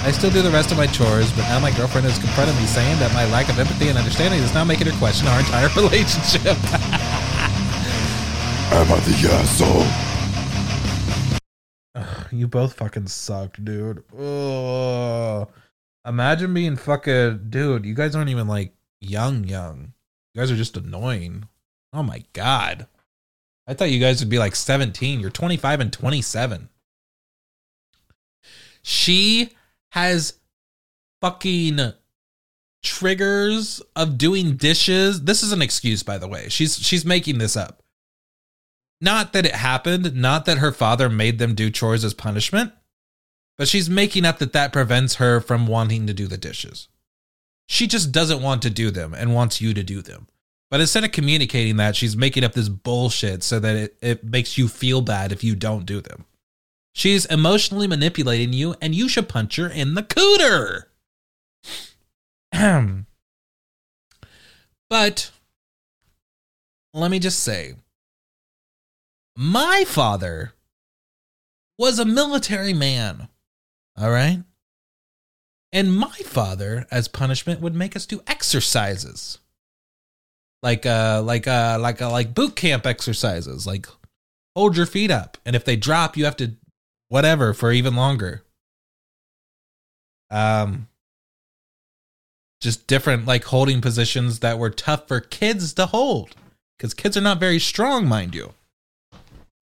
I 0.03 0.10
still 0.10 0.31
do 0.31 0.41
the 0.41 0.49
rest 0.49 0.71
of 0.71 0.77
my 0.77 0.88
chores, 0.88 1.31
but 1.34 1.43
now 1.49 1.60
my 1.60 1.69
girlfriend 1.77 2.07
has 2.07 2.17
confronted 2.17 2.55
me 2.55 2.65
saying 2.65 2.97
that 2.99 3.13
my 3.13 3.25
lack 3.29 3.49
of 3.49 3.60
empathy 3.60 3.89
and 3.89 3.97
understanding 3.97 4.41
is 4.41 4.53
now 4.53 4.63
making 4.63 4.88
her 4.88 4.97
question 4.97 5.27
our 5.27 5.39
entire 5.39 5.69
relationship. 5.75 6.57
I 8.89 9.00
the 9.00 9.30
asshole? 9.32 9.86
You 12.32 12.48
both 12.48 12.74
fucking 12.74 13.08
suck, 13.08 13.58
dude. 13.63 14.04
Ugh. 14.17 15.48
Imagine 16.08 16.54
being 16.54 16.78
fucking 16.78 17.48
dude. 17.50 17.86
You 17.86 17.94
guys 17.94 18.15
aren't 18.15 18.32
even 18.32 18.48
like 18.48 18.74
young, 19.00 19.44
young. 19.44 19.94
You 20.34 20.41
guys 20.41 20.50
are 20.50 20.56
just 20.56 20.78
annoying. 20.78 21.48
Oh 21.94 22.02
my 22.02 22.24
god. 22.34 22.88
I 23.67 23.76
thought 23.76 23.91
you 23.91 24.00
guys 24.00 24.20
would 24.20 24.30
be 24.30 24.39
like 24.39 24.56
17. 24.56 25.20
You're 25.20 25.30
25 25.30 25.80
and 25.80 25.94
27. 25.94 26.70
She 28.82 29.52
has 29.91 30.39
fucking 31.22 31.94
triggers 32.82 33.82
of 33.96 34.17
doing 34.17 34.56
dishes. 34.56 35.24
This 35.24 35.44
is 35.44 35.52
an 35.52 35.62
excuse, 35.62 36.02
by 36.02 36.17
the 36.17 36.28
way. 36.28 36.50
She's 36.50 36.78
she's 36.80 37.06
making 37.06 37.38
this 37.38 37.56
up. 37.56 37.81
Not 39.02 39.34
that 39.34 39.48
it 39.48 39.56
happened, 39.56 40.16
not 40.16 40.46
that 40.46 40.60
her 40.60 40.72
father 40.72 41.10
made 41.10 41.40
them 41.40 41.56
do 41.56 41.72
chores 41.72 42.06
as 42.06 42.14
punishment, 42.14 42.72
but 43.58 43.68
she's 43.68 43.90
making 43.90 44.26
up 44.26 44.38
that 44.38 44.54
that 44.54 44.72
prevents 44.72 45.16
her 45.16 45.42
from 45.42 45.66
wanting 45.66 46.06
to 46.06 46.14
do 46.14 46.28
the 46.28 46.38
dishes. 46.38 46.88
She 47.68 47.88
just 47.88 48.12
doesn't 48.12 48.44
want 48.44 48.62
to 48.62 48.70
do 48.70 48.92
them 48.92 49.16
and 49.16 49.34
wants 49.34 49.60
you 49.60 49.74
to 49.74 49.82
do 49.82 50.02
them. 50.04 50.28
But 50.70 50.82
instead 50.82 51.04
of 51.04 51.12
communicating 51.12 51.78
that, 51.78 51.96
she's 51.96 52.16
making 52.16 52.44
up 52.44 52.54
this 52.54 52.70
bullshit 52.70 53.44
so 53.44 53.60
that 53.60 53.76
it, 53.76 53.98
it 54.02 54.24
makes 54.24 54.58
you 54.58 54.68
feel 54.68 55.02
bad 55.02 55.32
if 55.32 55.44
you 55.44 55.56
don't 55.56 55.86
do 55.86 56.00
them. 56.00 56.26
She's 56.94 57.26
emotionally 57.26 57.88
manipulating 57.88 58.54
you, 58.54 58.76
and 58.82 58.94
you 58.94 59.10
should 59.10 59.30
punch 59.30 59.56
her 59.56 59.68
in 59.68 59.96
the 59.96 60.04
cooter. 60.04 60.84
but 64.90 65.32
let 66.94 67.12
me 67.12 67.20
just 67.20 67.40
say 67.40 67.76
my 69.36 69.84
father 69.88 70.54
was 71.78 72.00
a 72.00 72.06
military 72.06 72.74
man. 72.74 73.28
All 73.98 74.12
right. 74.12 74.44
And 75.74 75.96
my 75.96 76.17
father, 76.26 76.86
as 76.91 77.08
punishment, 77.08 77.62
would 77.62 77.76
make 77.76 77.96
us 77.96 78.06
do 78.06 78.22
exercises. 78.28 79.39
Like 80.62 80.86
uh 80.86 81.24
like 81.26 81.48
uh 81.48 81.78
like 81.82 82.02
uh, 82.02 82.12
like 82.12 82.36
boot 82.36 82.56
camp 82.56 82.86
exercises, 82.86 83.65
like 83.65 83.88
hold 84.56 84.78
your 84.78 84.86
feet 84.86 85.10
up. 85.10 85.38
And 85.46 85.56
if 85.56 85.65
they 85.65 85.76
drop, 85.76 86.15
you 86.15 86.26
have 86.26 86.38
to 86.38 86.56
whatever 87.10 87.54
for 87.54 87.72
even 87.72 87.96
longer. 87.96 88.44
Um 90.30 90.88
just 92.62 92.86
different 92.86 93.26
like 93.26 93.46
holding 93.46 93.82
positions 93.82 94.39
that 94.39 94.60
were 94.60 94.70
tough 94.70 95.08
for 95.08 95.20
kids 95.20 95.74
to 95.74 95.88
hold 95.88 96.36
because 96.78 96.94
kids 96.94 97.17
are 97.17 97.22
not 97.22 97.39
very 97.39 97.60
strong, 97.60 98.06
mind 98.08 98.36
you. 98.36 98.54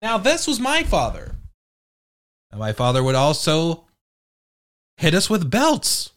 Now, 0.02 0.18
this 0.18 0.48
was 0.48 0.60
my 0.60 0.84
father. 0.84 1.36
And 2.52 2.60
my 2.60 2.74
father 2.74 3.04
would 3.04 3.16
also 3.16 3.86
hit 4.98 5.14
us 5.14 5.30
with 5.30 5.50
belts. 5.50 6.12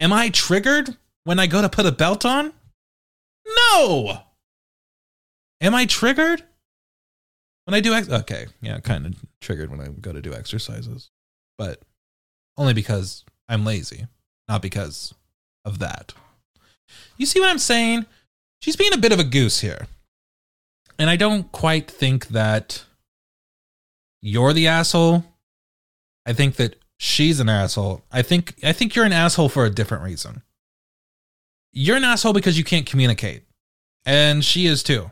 Am 0.00 0.12
I 0.12 0.30
triggered 0.30 0.96
when 1.24 1.38
I 1.38 1.46
go 1.46 1.62
to 1.62 1.68
put 1.68 1.86
a 1.86 1.92
belt 1.92 2.24
on? 2.24 2.52
No. 3.70 4.18
Am 5.60 5.74
I 5.74 5.86
triggered 5.86 6.42
when 7.64 7.74
I 7.74 7.80
do 7.80 7.94
ex- 7.94 8.08
okay, 8.08 8.46
yeah, 8.60 8.80
kind 8.80 9.06
of 9.06 9.14
triggered 9.40 9.70
when 9.70 9.80
I 9.80 9.88
go 9.88 10.12
to 10.12 10.20
do 10.20 10.34
exercises. 10.34 11.10
But 11.58 11.82
only 12.56 12.74
because 12.74 13.24
I'm 13.48 13.64
lazy, 13.64 14.06
not 14.48 14.62
because 14.62 15.14
of 15.64 15.78
that. 15.78 16.12
You 17.16 17.26
see 17.26 17.40
what 17.40 17.50
I'm 17.50 17.58
saying? 17.58 18.06
She's 18.60 18.76
being 18.76 18.92
a 18.92 18.98
bit 18.98 19.12
of 19.12 19.20
a 19.20 19.24
goose 19.24 19.60
here. 19.60 19.86
And 20.98 21.10
I 21.10 21.16
don't 21.16 21.50
quite 21.52 21.90
think 21.90 22.28
that 22.28 22.84
you're 24.20 24.52
the 24.52 24.68
asshole. 24.68 25.24
I 26.24 26.32
think 26.32 26.56
that 26.56 26.76
she's 26.96 27.40
an 27.40 27.48
asshole. 27.48 28.02
I 28.12 28.22
think 28.22 28.54
I 28.62 28.72
think 28.72 28.94
you're 28.94 29.04
an 29.04 29.12
asshole 29.12 29.48
for 29.48 29.64
a 29.64 29.70
different 29.70 30.04
reason. 30.04 30.42
You're 31.72 31.96
an 31.96 32.04
asshole 32.04 32.32
because 32.32 32.56
you 32.56 32.64
can't 32.64 32.86
communicate. 32.86 33.42
And 34.04 34.44
she 34.44 34.66
is 34.66 34.82
too. 34.82 35.10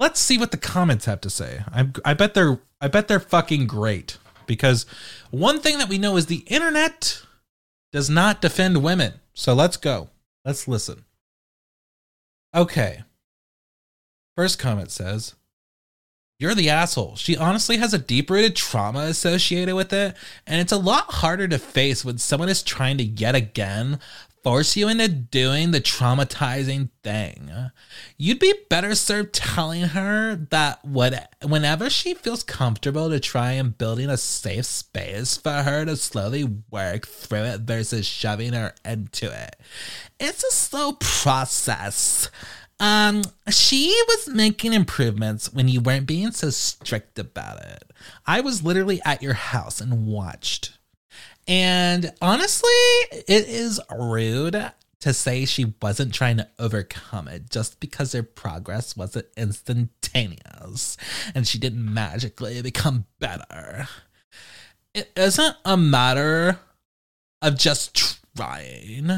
Let's 0.00 0.20
see 0.20 0.38
what 0.38 0.50
the 0.50 0.56
comments 0.56 1.04
have 1.04 1.20
to 1.22 1.30
say. 1.30 1.62
I 1.70 1.88
I 2.04 2.14
bet 2.14 2.34
they're 2.34 2.60
I 2.80 2.88
bet 2.88 3.08
they're 3.08 3.20
fucking 3.20 3.66
great 3.66 4.18
because 4.46 4.86
one 5.30 5.60
thing 5.60 5.78
that 5.78 5.88
we 5.88 5.98
know 5.98 6.16
is 6.16 6.26
the 6.26 6.44
internet 6.46 7.22
does 7.92 8.10
not 8.10 8.40
defend 8.40 8.82
women. 8.82 9.14
So 9.34 9.54
let's 9.54 9.76
go. 9.76 10.08
Let's 10.44 10.66
listen. 10.66 11.04
Okay. 12.54 13.02
First 14.36 14.58
comment 14.58 14.90
says, 14.90 15.34
You're 16.38 16.54
the 16.54 16.70
asshole. 16.70 17.16
She 17.16 17.36
honestly 17.36 17.76
has 17.76 17.94
a 17.94 17.98
deep 17.98 18.30
rooted 18.30 18.56
trauma 18.56 19.00
associated 19.00 19.74
with 19.74 19.92
it, 19.92 20.16
and 20.46 20.60
it's 20.60 20.72
a 20.72 20.76
lot 20.76 21.12
harder 21.14 21.46
to 21.48 21.58
face 21.58 22.04
when 22.04 22.18
someone 22.18 22.48
is 22.48 22.62
trying 22.62 22.98
to 22.98 23.04
yet 23.04 23.34
again 23.34 24.00
force 24.44 24.76
you 24.76 24.88
into 24.88 25.08
doing 25.08 25.70
the 25.70 25.80
traumatizing 25.80 26.90
thing. 27.02 27.50
You'd 28.18 28.38
be 28.38 28.54
better 28.68 28.94
served 28.94 29.32
telling 29.32 29.82
her 29.82 30.36
that 30.50 30.84
what, 30.84 31.34
whenever 31.42 31.88
she 31.88 32.12
feels 32.12 32.42
comfortable 32.42 33.08
to 33.08 33.18
try 33.18 33.52
and 33.52 33.76
building 33.76 34.10
a 34.10 34.18
safe 34.18 34.66
space 34.66 35.38
for 35.38 35.62
her 35.62 35.86
to 35.86 35.96
slowly 35.96 36.44
work 36.70 37.06
through 37.06 37.44
it 37.44 37.62
versus 37.62 38.06
shoving 38.06 38.52
her 38.52 38.74
into 38.84 39.32
it. 39.32 39.56
It's 40.20 40.44
a 40.44 40.52
slow 40.52 40.92
process. 40.92 42.30
Um, 42.84 43.22
she 43.48 43.98
was 44.08 44.28
making 44.28 44.74
improvements 44.74 45.50
when 45.50 45.68
you 45.68 45.80
weren't 45.80 46.06
being 46.06 46.32
so 46.32 46.50
strict 46.50 47.18
about 47.18 47.64
it. 47.64 47.90
I 48.26 48.42
was 48.42 48.62
literally 48.62 49.00
at 49.06 49.22
your 49.22 49.32
house 49.32 49.80
and 49.80 50.06
watched. 50.06 50.76
And 51.48 52.12
honestly, 52.20 52.68
it 53.10 53.48
is 53.48 53.80
rude 53.90 54.70
to 55.00 55.14
say 55.14 55.46
she 55.46 55.72
wasn't 55.80 56.12
trying 56.12 56.36
to 56.36 56.48
overcome 56.58 57.26
it 57.26 57.48
just 57.48 57.80
because 57.80 58.12
her 58.12 58.22
progress 58.22 58.94
wasn't 58.94 59.28
instantaneous 59.34 60.98
and 61.34 61.48
she 61.48 61.58
didn't 61.58 61.94
magically 61.94 62.60
become 62.60 63.06
better. 63.18 63.88
It 64.92 65.10
isn't 65.16 65.56
a 65.64 65.78
matter 65.78 66.58
of 67.40 67.56
just 67.56 68.18
trying, 68.36 69.10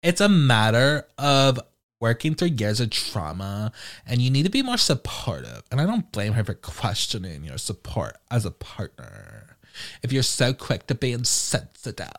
it's 0.00 0.20
a 0.20 0.28
matter 0.28 1.08
of 1.18 1.58
working 2.00 2.34
through 2.34 2.48
years 2.48 2.80
of 2.80 2.90
trauma 2.90 3.72
and 4.06 4.22
you 4.22 4.30
need 4.30 4.44
to 4.44 4.50
be 4.50 4.62
more 4.62 4.78
supportive. 4.78 5.62
And 5.70 5.80
I 5.80 5.86
don't 5.86 6.12
blame 6.12 6.34
her 6.34 6.44
for 6.44 6.54
questioning 6.54 7.44
your 7.44 7.58
support 7.58 8.16
as 8.30 8.44
a 8.44 8.50
partner. 8.50 9.56
If 10.02 10.12
you're 10.12 10.22
so 10.22 10.52
quick 10.52 10.86
to 10.88 10.94
be 10.94 11.12
insensitive, 11.12 12.10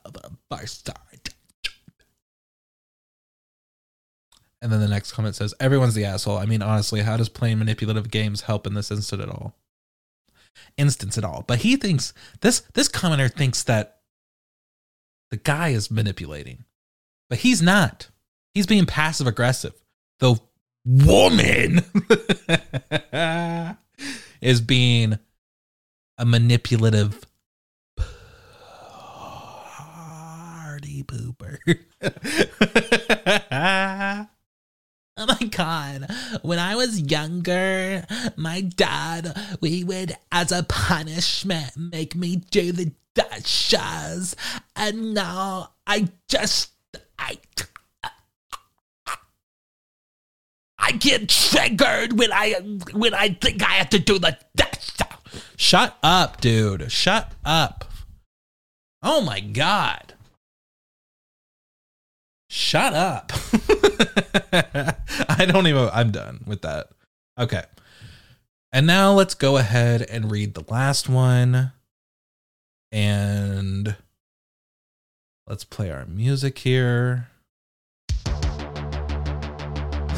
bar 0.50 0.66
star. 0.66 0.96
And 4.62 4.72
then 4.72 4.82
the 4.82 4.88
next 4.88 5.14
comment 5.14 5.36
says, 5.36 5.54
Everyone's 5.60 5.94
the 5.96 6.06
asshole. 6.06 6.38
I 6.38 6.46
mean, 6.46 6.62
honestly, 6.62 7.02
how 7.02 7.18
does 7.18 7.30
playing 7.30 7.60
manipulative 7.60 8.12
games 8.12 8.42
help 8.42 8.68
in 8.68 8.74
this 8.74 8.92
instance 8.92 9.22
at 9.22 9.30
all? 9.30 9.56
Instance 10.78 11.18
at 11.18 11.24
all. 11.24 11.44
But 11.48 11.60
he 11.60 11.78
thinks 11.78 12.14
this 12.42 12.62
this 12.74 12.90
commenter 12.90 13.34
thinks 13.34 13.64
that 13.64 14.00
the 15.32 15.38
guy 15.38 15.70
is 15.70 15.90
manipulating. 15.90 16.66
But 17.30 17.40
he's 17.40 17.62
not. 17.62 18.10
He's 18.54 18.68
being 18.68 18.86
passive 18.86 19.28
aggressive. 19.28 19.74
The 20.20 20.40
woman 20.86 21.82
is 24.42 24.62
being 24.62 25.20
a 26.18 26.26
manipulative 26.26 27.24
party 29.78 31.04
pooper. 31.04 31.58
Oh 35.22 35.26
my 35.26 35.48
god. 35.48 36.10
When 36.44 36.60
I 36.60 36.78
was 36.78 37.02
younger, 37.02 38.06
my 38.38 38.62
dad, 38.62 39.38
we 39.60 39.84
would, 39.84 40.16
as 40.32 40.54
a 40.54 40.64
punishment, 40.64 41.76
make 41.76 42.16
me 42.16 42.38
do 42.38 42.72
the 42.72 42.94
dishes. 43.14 44.38
And 44.78 45.14
now 45.14 45.72
I 45.86 46.08
just, 46.30 46.72
I, 47.20 47.38
I 50.90 50.94
get 50.94 51.30
triggered 51.30 52.18
when 52.18 52.32
I 52.34 52.54
when 52.94 53.14
I 53.14 53.30
think 53.30 53.62
I 53.62 53.74
have 53.74 53.92
to 53.92 54.00
do 54.00 54.18
the. 54.18 54.36
Shut 55.56 55.96
up, 56.02 56.42
dude. 56.42 56.92
Shut 56.92 57.32
up. 57.46 57.86
Oh 59.04 59.22
my 59.22 59.40
god. 59.40 60.16
Shut 62.50 62.96
up. 62.96 63.32
I 65.30 65.46
don't 65.46 65.68
even 65.68 65.92
I'm 65.94 66.10
done 66.10 66.44
with 66.48 66.64
that. 66.64 66.88
Okay. 67.40 67.66
And 68.72 68.88
now 68.88 69.14
let's 69.14 69.36
go 69.36 69.58
ahead 69.58 70.02
and 70.02 70.32
read 70.32 70.56
the 70.56 70.66
last 70.70 71.08
one. 71.08 71.72
And 72.92 73.96
let's 75.46 75.66
play 75.66 75.92
our 75.92 76.08
music 76.08 76.58
here. 76.58 77.28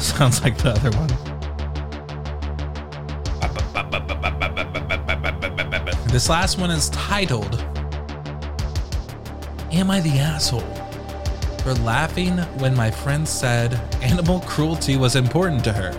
Sounds 0.18 0.42
like 0.42 0.58
the 0.58 0.70
other 0.70 0.90
one. 0.98 1.08
This 6.08 6.28
last 6.28 6.58
one 6.58 6.72
is 6.72 6.90
titled 6.90 7.64
Am 9.70 9.92
I 9.92 10.00
the 10.00 10.18
Asshole? 10.18 10.60
For 11.62 11.74
laughing 11.74 12.38
when 12.58 12.74
my 12.74 12.90
friend 12.90 13.28
said 13.28 13.74
animal 14.02 14.40
cruelty 14.40 14.96
was 14.96 15.14
important 15.14 15.62
to 15.64 15.72
her. 15.72 15.92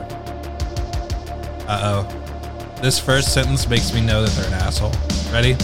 Uh 1.69 1.79
oh. 2.05 2.79
This 2.81 2.99
first 2.99 3.33
sentence 3.33 3.69
makes 3.69 3.93
me 3.93 4.01
know 4.01 4.25
that 4.25 4.31
they're 4.31 4.47
an 4.47 4.53
asshole. 4.55 4.91
Ready? 5.31 5.55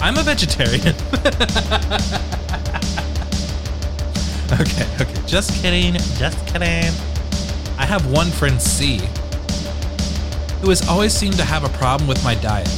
I'm 0.00 0.18
a 0.18 0.24
vegetarian. 0.24 0.96
okay, 4.60 4.86
okay. 5.00 5.26
Just 5.26 5.62
kidding. 5.62 5.94
Just 6.18 6.46
kidding. 6.46 6.92
I 7.78 7.86
have 7.86 8.10
one 8.12 8.30
friend, 8.30 8.60
C, 8.60 8.98
who 10.60 10.68
has 10.68 10.86
always 10.88 11.14
seemed 11.14 11.36
to 11.36 11.44
have 11.44 11.64
a 11.64 11.70
problem 11.78 12.06
with 12.06 12.22
my 12.22 12.34
diet. 12.34 12.68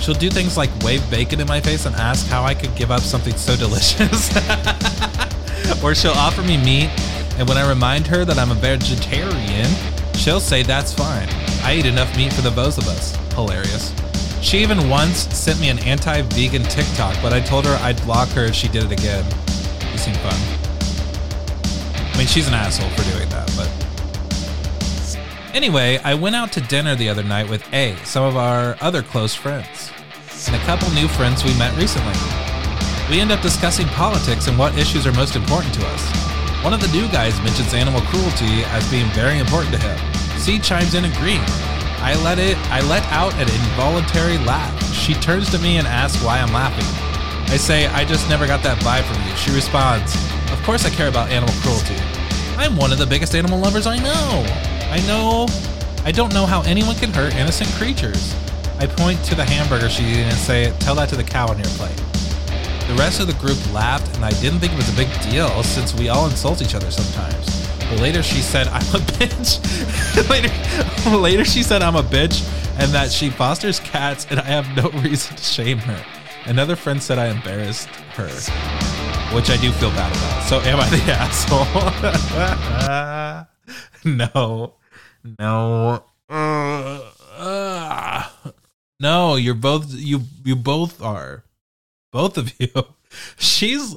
She'll 0.00 0.14
do 0.14 0.30
things 0.30 0.56
like 0.56 0.70
wave 0.80 1.08
bacon 1.10 1.40
in 1.40 1.48
my 1.48 1.60
face 1.60 1.86
and 1.86 1.96
ask 1.96 2.26
how 2.28 2.44
I 2.44 2.54
could 2.54 2.74
give 2.76 2.92
up 2.92 3.00
something 3.00 3.34
so 3.36 3.56
delicious. 3.56 4.30
or 5.82 5.94
she'll 5.94 6.12
offer 6.12 6.42
me 6.42 6.56
meat, 6.56 6.90
and 7.36 7.48
when 7.48 7.58
I 7.58 7.68
remind 7.68 8.06
her 8.06 8.24
that 8.24 8.38
I'm 8.38 8.52
a 8.52 8.54
vegetarian, 8.54 9.68
she'll 10.14 10.40
say 10.40 10.62
that's 10.62 10.94
fine. 10.94 11.28
I 11.64 11.76
eat 11.76 11.86
enough 11.86 12.16
meat 12.16 12.32
for 12.32 12.42
the 12.42 12.50
both 12.52 12.78
of 12.78 12.86
us. 12.86 13.16
Hilarious. 13.34 13.92
She 14.40 14.58
even 14.58 14.88
once 14.88 15.26
sent 15.36 15.58
me 15.58 15.68
an 15.68 15.80
anti 15.80 16.22
vegan 16.22 16.62
TikTok, 16.62 17.16
but 17.20 17.32
I 17.32 17.40
told 17.40 17.64
her 17.64 17.74
I'd 17.82 18.00
block 18.02 18.28
her 18.30 18.44
if 18.44 18.54
she 18.54 18.68
did 18.68 18.84
it 18.84 18.92
again. 18.92 19.24
It 19.92 19.98
seemed 19.98 20.18
fun. 20.18 20.63
Mean, 22.24 22.30
she's 22.30 22.48
an 22.48 22.54
asshole 22.54 22.88
for 22.88 23.04
doing 23.12 23.28
that, 23.28 23.52
but. 23.54 23.68
Anyway, 25.54 25.98
I 25.98 26.14
went 26.14 26.34
out 26.34 26.52
to 26.52 26.62
dinner 26.62 26.96
the 26.96 27.06
other 27.10 27.22
night 27.22 27.50
with 27.50 27.62
A, 27.74 27.96
some 28.02 28.24
of 28.24 28.34
our 28.34 28.78
other 28.80 29.02
close 29.02 29.34
friends, 29.34 29.92
and 30.46 30.56
a 30.56 30.58
couple 30.60 30.88
new 30.92 31.06
friends 31.06 31.44
we 31.44 31.52
met 31.58 31.76
recently. 31.76 32.14
We 33.10 33.20
end 33.20 33.30
up 33.30 33.42
discussing 33.42 33.86
politics 33.88 34.46
and 34.46 34.58
what 34.58 34.72
issues 34.78 35.06
are 35.06 35.12
most 35.12 35.36
important 35.36 35.74
to 35.74 35.84
us. 35.84 36.64
One 36.64 36.72
of 36.72 36.80
the 36.80 36.88
new 36.96 37.06
guys 37.08 37.38
mentions 37.42 37.74
animal 37.74 38.00
cruelty 38.00 38.64
as 38.72 38.90
being 38.90 39.10
very 39.10 39.38
important 39.38 39.74
to 39.74 39.80
him. 39.80 39.98
C 40.38 40.58
chimes 40.58 40.94
in 40.94 41.04
agreeing. 41.04 41.44
I 42.00 42.18
let 42.24 42.38
it 42.38 42.56
I 42.72 42.80
let 42.88 43.04
out 43.12 43.34
an 43.34 43.50
involuntary 43.52 44.38
laugh. 44.38 44.72
She 44.94 45.12
turns 45.12 45.50
to 45.50 45.58
me 45.58 45.76
and 45.76 45.86
asks 45.86 46.24
why 46.24 46.40
I'm 46.40 46.54
laughing. 46.54 46.88
I 47.52 47.58
say 47.58 47.86
I 47.88 48.02
just 48.06 48.30
never 48.30 48.46
got 48.46 48.62
that 48.62 48.78
vibe 48.78 49.04
from 49.04 49.20
you. 49.28 49.36
She 49.36 49.50
responds, 49.50 50.16
Of 50.50 50.62
course 50.62 50.86
I 50.86 50.88
care 50.88 51.08
about 51.08 51.28
animal 51.28 51.54
cruelty. 51.60 52.13
I'm 52.56 52.76
one 52.76 52.92
of 52.92 52.98
the 52.98 53.06
biggest 53.06 53.34
animal 53.34 53.58
lovers 53.58 53.86
I 53.86 53.98
know. 53.98 54.44
I 54.90 55.00
know 55.06 55.46
I 56.04 56.12
don't 56.12 56.34
know 56.34 56.44
how 56.44 56.60
anyone 56.62 56.96
can 56.96 57.12
hurt 57.12 57.34
innocent 57.34 57.70
creatures. 57.72 58.34
I 58.78 58.86
point 58.86 59.24
to 59.24 59.34
the 59.34 59.44
hamburger 59.44 59.88
she's 59.88 60.06
eating 60.06 60.24
and 60.24 60.36
say, 60.36 60.70
Tell 60.80 60.94
that 60.96 61.08
to 61.08 61.16
the 61.16 61.24
cow 61.24 61.48
on 61.48 61.56
your 61.56 61.66
plate. 61.68 61.96
The 62.86 62.94
rest 62.98 63.20
of 63.20 63.26
the 63.26 63.32
group 63.34 63.56
laughed, 63.72 64.14
and 64.16 64.24
I 64.24 64.30
didn't 64.42 64.60
think 64.60 64.74
it 64.74 64.76
was 64.76 64.92
a 64.92 64.96
big 64.96 65.08
deal 65.22 65.62
since 65.62 65.94
we 65.94 66.10
all 66.10 66.26
insult 66.26 66.60
each 66.60 66.74
other 66.74 66.90
sometimes. 66.90 67.66
But 67.88 68.00
later 68.00 68.22
she 68.22 68.42
said, 68.42 68.68
I'm 68.68 68.82
a 68.94 68.98
bitch. 69.16 70.28
later, 71.10 71.16
later 71.16 71.44
she 71.46 71.62
said, 71.62 71.80
I'm 71.80 71.96
a 71.96 72.02
bitch, 72.02 72.46
and 72.78 72.92
that 72.92 73.10
she 73.10 73.30
fosters 73.30 73.80
cats, 73.80 74.26
and 74.28 74.38
I 74.38 74.44
have 74.44 74.76
no 74.76 74.90
reason 75.00 75.36
to 75.36 75.42
shame 75.42 75.78
her. 75.78 76.04
Another 76.44 76.76
friend 76.76 77.02
said 77.02 77.18
I 77.18 77.28
embarrassed 77.28 77.88
her, 78.16 78.28
which 79.34 79.50
I 79.50 79.56
do 79.56 79.72
feel 79.72 79.90
bad 79.90 80.16
about. 80.16 80.42
So 80.44 80.60
am 80.60 80.78
I 80.78 80.88
the 80.90 81.02
asshole? 81.12 81.66
no, 84.14 84.74
no. 85.38 86.04
Uh, 86.28 87.00
uh, 87.36 88.28
no, 89.00 89.34
you're 89.34 89.54
both 89.54 89.92
you 89.92 90.20
you 90.44 90.54
both 90.54 91.02
are. 91.02 91.44
Both 92.12 92.38
of 92.38 92.52
you. 92.60 92.68
She's 93.36 93.96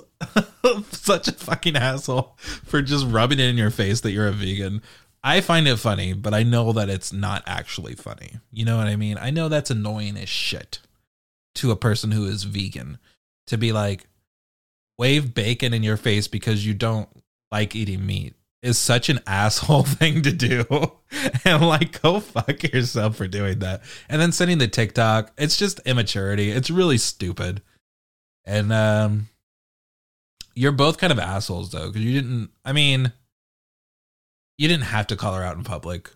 such 0.91 1.28
a 1.28 1.32
fucking 1.34 1.76
asshole 1.76 2.36
for 2.39 2.82
just 2.82 3.06
rubbing 3.06 3.39
it 3.39 3.50
in 3.50 3.58
your 3.58 3.69
face 3.69 4.02
that 4.02 4.12
you're 4.12 4.28
a 4.28 4.32
vegan. 4.32 4.82
I 5.23 5.41
find 5.41 5.67
it 5.67 5.78
funny, 5.78 6.13
but 6.13 6.34
I 6.34 6.41
know 6.43 6.71
that 6.73 6.89
it's 6.89 7.13
not 7.13 7.43
actually 7.45 7.93
funny. 7.93 8.39
You 8.52 8.65
know 8.65 8.78
what 8.78 8.88
I 8.88 8.95
mean? 8.95 9.17
I 9.19 9.30
know 9.30 9.50
that's 9.50 9.69
annoying 9.69 10.17
as 10.17 10.30
shit 10.30 10.80
to 11.56 11.71
a 11.71 11.76
person 11.76 12.12
who 12.12 12.26
is 12.26 12.43
vegan 12.43 12.97
to 13.47 13.58
be 13.58 13.71
like 13.71 14.08
wave 14.98 15.34
bacon 15.34 15.74
in 15.74 15.84
your 15.84 15.98
face 15.98 16.28
because 16.28 16.66
you 16.66 16.74
don't 16.74 17.10
like 17.52 17.76
eating 17.76 18.06
meat 18.06 18.36
is 18.62 18.78
such 18.78 19.10
an 19.10 19.20
asshole 19.28 19.84
thing 19.84 20.22
to 20.24 20.32
do. 20.32 20.66
and 21.46 21.66
like 21.66 22.02
go 22.02 22.20
fuck 22.20 22.64
yourself 22.64 23.16
for 23.16 23.28
doing 23.28 23.60
that. 23.60 23.82
And 24.10 24.22
then 24.22 24.32
sending 24.32 24.58
the 24.58 24.68
TikTok, 24.68 25.32
it's 25.38 25.58
just 25.58 25.80
immaturity. 25.86 26.52
It's 26.52 26.70
really 26.70 26.98
stupid. 26.98 27.62
And 28.46 28.72
um 28.72 29.30
you're 30.56 30.72
both 30.72 30.98
kind 30.98 31.14
of 31.14 31.20
assholes 31.20 31.72
though 31.72 31.92
cuz 31.92 32.02
you 32.02 32.14
didn't 32.14 32.50
I 32.66 32.74
mean 32.74 33.14
you 34.58 34.68
didn't 34.68 34.86
have 34.86 35.08
to 35.08 35.16
call 35.16 35.36
her 35.36 35.44
out 35.44 35.56
in 35.58 35.64
public, 35.64 36.10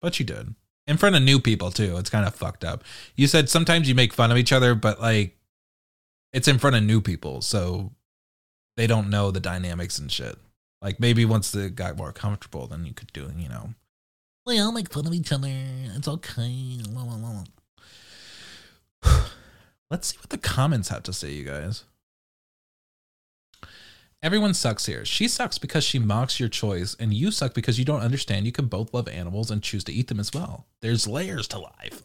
but 0.00 0.18
you 0.18 0.26
did. 0.26 0.54
In 0.86 0.96
front 0.96 1.16
of 1.16 1.22
new 1.22 1.40
people 1.40 1.70
too. 1.70 1.96
It's 1.96 2.10
kind 2.10 2.26
of 2.26 2.34
fucked 2.34 2.64
up. 2.64 2.84
You 3.16 3.26
said 3.26 3.48
sometimes 3.48 3.88
you 3.88 3.94
make 3.94 4.12
fun 4.12 4.30
of 4.30 4.36
each 4.36 4.52
other, 4.52 4.74
but 4.74 5.00
like 5.00 5.38
it's 6.32 6.48
in 6.48 6.58
front 6.58 6.76
of 6.76 6.82
new 6.82 7.00
people, 7.00 7.40
so 7.40 7.92
they 8.76 8.86
don't 8.86 9.10
know 9.10 9.30
the 9.30 9.40
dynamics 9.40 9.98
and 9.98 10.10
shit. 10.10 10.36
Like 10.80 10.98
maybe 10.98 11.24
once 11.24 11.50
they 11.50 11.68
got 11.70 11.96
more 11.96 12.12
comfortable, 12.12 12.66
then 12.66 12.84
you 12.84 12.92
could 12.92 13.12
do, 13.12 13.30
you 13.36 13.48
know. 13.48 13.74
We 14.44 14.58
all 14.58 14.72
make 14.72 14.92
fun 14.92 15.06
of 15.06 15.14
each 15.14 15.30
other. 15.32 15.48
It's 15.48 16.08
okay. 16.08 16.78
Let's 19.90 20.08
see 20.08 20.16
what 20.18 20.30
the 20.30 20.38
comments 20.38 20.88
have 20.88 21.02
to 21.04 21.12
say, 21.12 21.32
you 21.32 21.44
guys. 21.44 21.84
Everyone 24.22 24.54
sucks 24.54 24.86
here. 24.86 25.04
She 25.04 25.26
sucks 25.26 25.58
because 25.58 25.82
she 25.82 25.98
mocks 25.98 26.38
your 26.38 26.48
choice, 26.48 26.96
and 26.98 27.12
you 27.12 27.32
suck 27.32 27.54
because 27.54 27.78
you 27.78 27.84
don't 27.84 28.02
understand 28.02 28.46
you 28.46 28.52
can 28.52 28.66
both 28.66 28.94
love 28.94 29.08
animals 29.08 29.50
and 29.50 29.60
choose 29.62 29.82
to 29.84 29.92
eat 29.92 30.06
them 30.06 30.20
as 30.20 30.32
well. 30.32 30.66
There's 30.80 31.08
layers 31.08 31.48
to 31.48 31.58
life. 31.58 32.02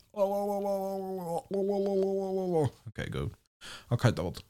Okay, 2.88 3.10
good. 3.10 3.32
Okay, 3.91 4.12
doubled. 4.12 4.43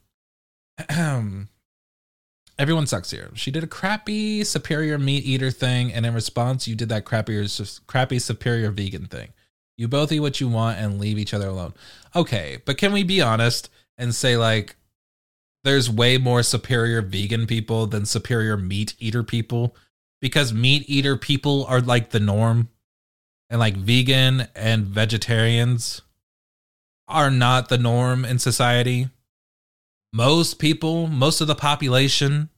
Everyone 2.58 2.86
sucks 2.86 3.10
here. 3.12 3.30
She 3.34 3.50
did 3.50 3.62
a 3.62 3.68
crappy 3.68 4.42
superior 4.42 4.98
meat 4.98 5.24
eater 5.24 5.50
thing, 5.50 5.92
and 5.92 6.04
in 6.04 6.12
response, 6.12 6.66
you 6.66 6.74
did 6.74 6.88
that 6.88 7.04
crappy, 7.04 7.46
crappy 7.86 8.18
superior 8.18 8.70
vegan 8.70 9.06
thing. 9.06 9.32
You 9.76 9.86
both 9.86 10.10
eat 10.10 10.20
what 10.20 10.40
you 10.40 10.48
want 10.48 10.78
and 10.78 10.98
leave 10.98 11.18
each 11.18 11.32
other 11.32 11.46
alone. 11.48 11.72
Okay, 12.16 12.58
but 12.64 12.76
can 12.76 12.92
we 12.92 13.04
be 13.04 13.22
honest 13.22 13.70
and 13.96 14.12
say 14.12 14.36
like 14.36 14.76
there's 15.62 15.88
way 15.88 16.18
more 16.18 16.42
superior 16.42 17.00
vegan 17.00 17.46
people 17.46 17.86
than 17.86 18.04
superior 18.04 18.56
meat 18.56 18.94
eater 18.98 19.22
people 19.22 19.76
because 20.20 20.52
meat 20.52 20.84
eater 20.88 21.16
people 21.16 21.64
are 21.66 21.80
like 21.80 22.10
the 22.10 22.20
norm 22.20 22.68
and 23.50 23.60
like 23.60 23.76
vegan 23.76 24.48
and 24.54 24.86
vegetarians 24.86 26.02
are 27.06 27.30
not 27.30 27.68
the 27.68 27.78
norm 27.78 28.24
in 28.24 28.38
society. 28.38 29.08
Most 30.12 30.58
people, 30.58 31.06
most 31.06 31.40
of 31.40 31.46
the 31.46 31.54
population 31.54 32.48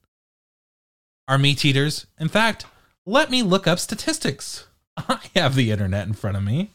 are 1.26 1.38
meat 1.38 1.64
eaters. 1.64 2.06
In 2.18 2.28
fact, 2.28 2.66
let 3.06 3.30
me 3.30 3.42
look 3.42 3.66
up 3.66 3.78
statistics. 3.78 4.66
I 4.96 5.20
have 5.34 5.54
the 5.54 5.70
internet 5.70 6.06
in 6.06 6.12
front 6.12 6.36
of 6.36 6.44
me. 6.44 6.70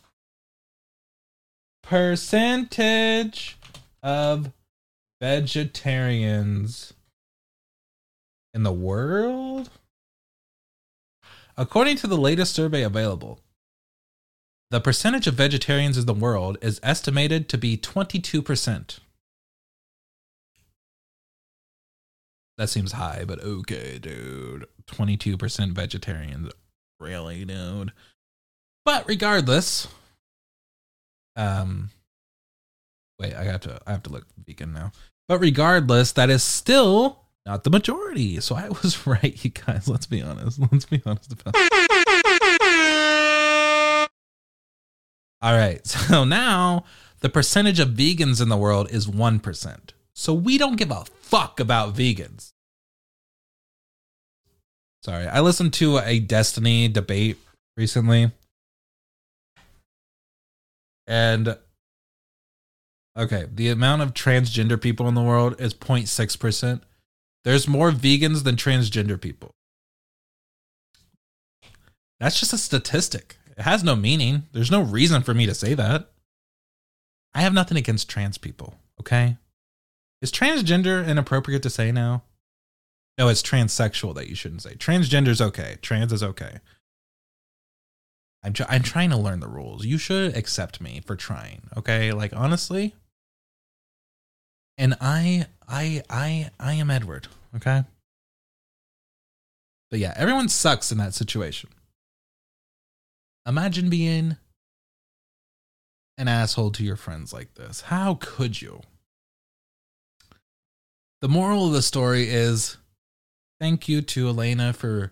Percentage 1.84 3.58
of 4.02 4.52
vegetarians 5.22 6.94
in 8.54 8.64
the 8.64 8.72
world? 8.72 9.70
According 11.58 11.98
to 11.98 12.08
the 12.08 12.18
latest 12.18 12.54
survey 12.54 12.84
available, 12.84 13.40
the 14.72 14.82
percentage 14.82 15.28
of 15.28 15.36
vegetarians 15.36 15.98
in 15.98 16.06
the 16.06 16.14
world 16.14 16.58
is 16.62 16.80
estimated 16.84 17.48
to 17.50 17.58
be 17.58 17.78
22%. 17.78 19.00
That 22.58 22.70
seems 22.70 22.94
high, 22.94 23.24
but 23.28 23.42
okay, 23.42 24.00
dude. 24.00 24.66
22% 24.88 25.72
vegetarians. 25.72 26.52
Really, 27.00 27.44
dude. 27.46 27.92
But 28.86 29.08
regardless, 29.08 29.88
um 31.36 31.90
wait, 33.20 33.34
I 33.34 33.44
have 33.44 33.62
to 33.62 33.80
I 33.86 33.92
have 33.92 34.04
to 34.04 34.10
look 34.10 34.26
vegan 34.46 34.74
now. 34.74 34.92
But 35.28 35.40
regardless, 35.40 36.12
that 36.14 36.30
is 36.30 36.44
still 36.44 37.24
not 37.46 37.64
the 37.64 37.70
majority. 37.70 38.40
So 38.40 38.56
I 38.56 38.70
was 38.70 39.06
right, 39.08 39.44
you 39.44 39.50
guys. 39.52 39.88
Let's 39.88 40.06
be 40.06 40.22
honest. 40.22 40.60
Let's 40.72 40.86
be 40.86 41.02
honest 41.06 41.34
about 41.34 41.56
All 45.42 45.54
right. 45.54 45.82
So 46.06 46.24
now 46.24 46.86
the 47.22 47.30
percentage 47.30 47.80
of 47.80 47.90
vegans 47.90 48.42
in 48.42 48.50
the 48.50 48.58
world 48.58 48.92
is 48.92 49.08
1%. 49.08 49.90
So 50.16 50.34
we 50.34 50.58
don't 50.58 50.78
give 50.78 50.92
a 50.92 51.04
fuck 51.06 51.60
about 51.60 51.94
vegans. 51.94 52.54
Sorry, 55.04 55.28
I 55.28 55.42
listened 55.42 55.74
to 55.74 56.00
a 56.00 56.20
Destiny 56.20 56.88
debate 56.88 57.38
recently. 57.78 58.32
And 61.06 61.58
okay, 63.18 63.46
the 63.54 63.70
amount 63.70 64.02
of 64.02 64.14
transgender 64.14 64.82
people 64.82 65.08
in 65.08 65.14
the 65.14 65.22
world 65.22 65.60
is 65.60 65.74
0.6%. 65.74 66.82
There's 67.44 67.68
more 67.68 67.92
vegans 67.92 68.44
than 68.44 68.56
transgender 68.56 69.22
people. 69.22 69.52
That's 72.20 72.40
just 72.40 72.54
a 72.54 72.58
statistic. 72.58 73.38
It 73.58 73.62
has 73.62 73.84
no 73.84 73.96
meaning. 73.96 74.44
There's 74.54 74.72
no 74.72 74.82
reason 74.82 75.22
for 75.22 75.34
me 75.34 75.46
to 75.46 75.54
say 75.54 75.74
that. 75.76 76.10
I 77.34 77.42
have 77.42 77.54
nothing 77.54 77.78
against 77.78 78.10
trans 78.10 78.38
people, 78.38 78.76
okay? 79.00 79.38
Is 80.26 80.32
transgender 80.32 81.08
inappropriate 81.08 81.62
to 81.62 81.70
say 81.70 81.92
now? 81.92 82.24
No, 83.16 83.28
it's 83.28 83.44
transsexual 83.44 84.16
that 84.16 84.28
you 84.28 84.34
shouldn't 84.34 84.64
say. 84.64 84.74
Transgender's 84.74 85.40
okay. 85.40 85.78
Trans 85.84 86.12
is 86.12 86.24
okay. 86.24 86.62
I'm 88.44 88.52
tr- 88.52 88.64
I'm 88.68 88.82
trying 88.82 89.12
to 89.12 89.18
learn 89.18 89.42
the 89.42 89.48
rules. 89.48 89.86
You 89.86 90.00
should 90.00 90.36
accept 90.36 90.82
me 90.82 91.00
for 91.06 91.16
trying, 91.16 91.70
okay? 91.78 92.12
Like 92.12 92.36
honestly. 92.36 92.96
And 94.80 94.98
I 95.00 95.46
I 95.68 96.02
I 96.10 96.50
I 96.60 96.74
am 96.74 96.90
Edward, 96.90 97.28
okay? 97.56 97.84
But 99.92 100.00
yeah, 100.00 100.16
everyone 100.18 100.50
sucks 100.50 100.92
in 100.92 100.98
that 100.98 101.14
situation. 101.14 101.70
Imagine 103.46 103.92
being 103.92 104.38
an 106.18 106.28
asshole 106.28 106.72
to 106.72 106.84
your 106.84 106.96
friends 106.96 107.32
like 107.32 107.54
this. 107.54 107.82
How 107.82 108.18
could 108.20 108.60
you? 108.60 108.82
The 111.26 111.30
moral 111.30 111.66
of 111.66 111.74
the 111.74 111.82
story 111.82 112.30
is 112.30 112.78
thank 113.60 113.90
you 113.90 114.04
to 114.04 114.30
Elena 114.30 114.74
for 114.74 115.12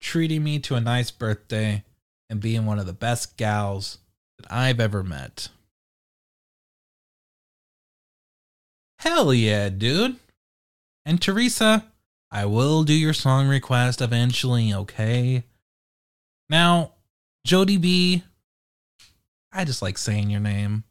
treating 0.00 0.42
me 0.42 0.58
to 0.60 0.74
a 0.74 0.80
nice 0.80 1.10
birthday 1.10 1.84
and 2.30 2.40
being 2.40 2.64
one 2.64 2.78
of 2.78 2.86
the 2.86 2.94
best 2.94 3.36
gals 3.36 3.98
that 4.38 4.50
I've 4.50 4.80
ever 4.80 5.02
met. 5.02 5.48
Hell 9.00 9.34
yeah, 9.34 9.68
dude. 9.68 10.16
And 11.04 11.20
Teresa, 11.20 11.84
I 12.30 12.46
will 12.46 12.82
do 12.82 12.94
your 12.94 13.12
song 13.12 13.46
request 13.46 14.00
eventually, 14.00 14.72
okay? 14.72 15.44
Now, 16.48 16.92
Jody 17.44 17.76
B, 17.76 18.22
I 19.52 19.66
just 19.66 19.82
like 19.82 19.98
saying 19.98 20.30
your 20.30 20.40
name. 20.40 20.84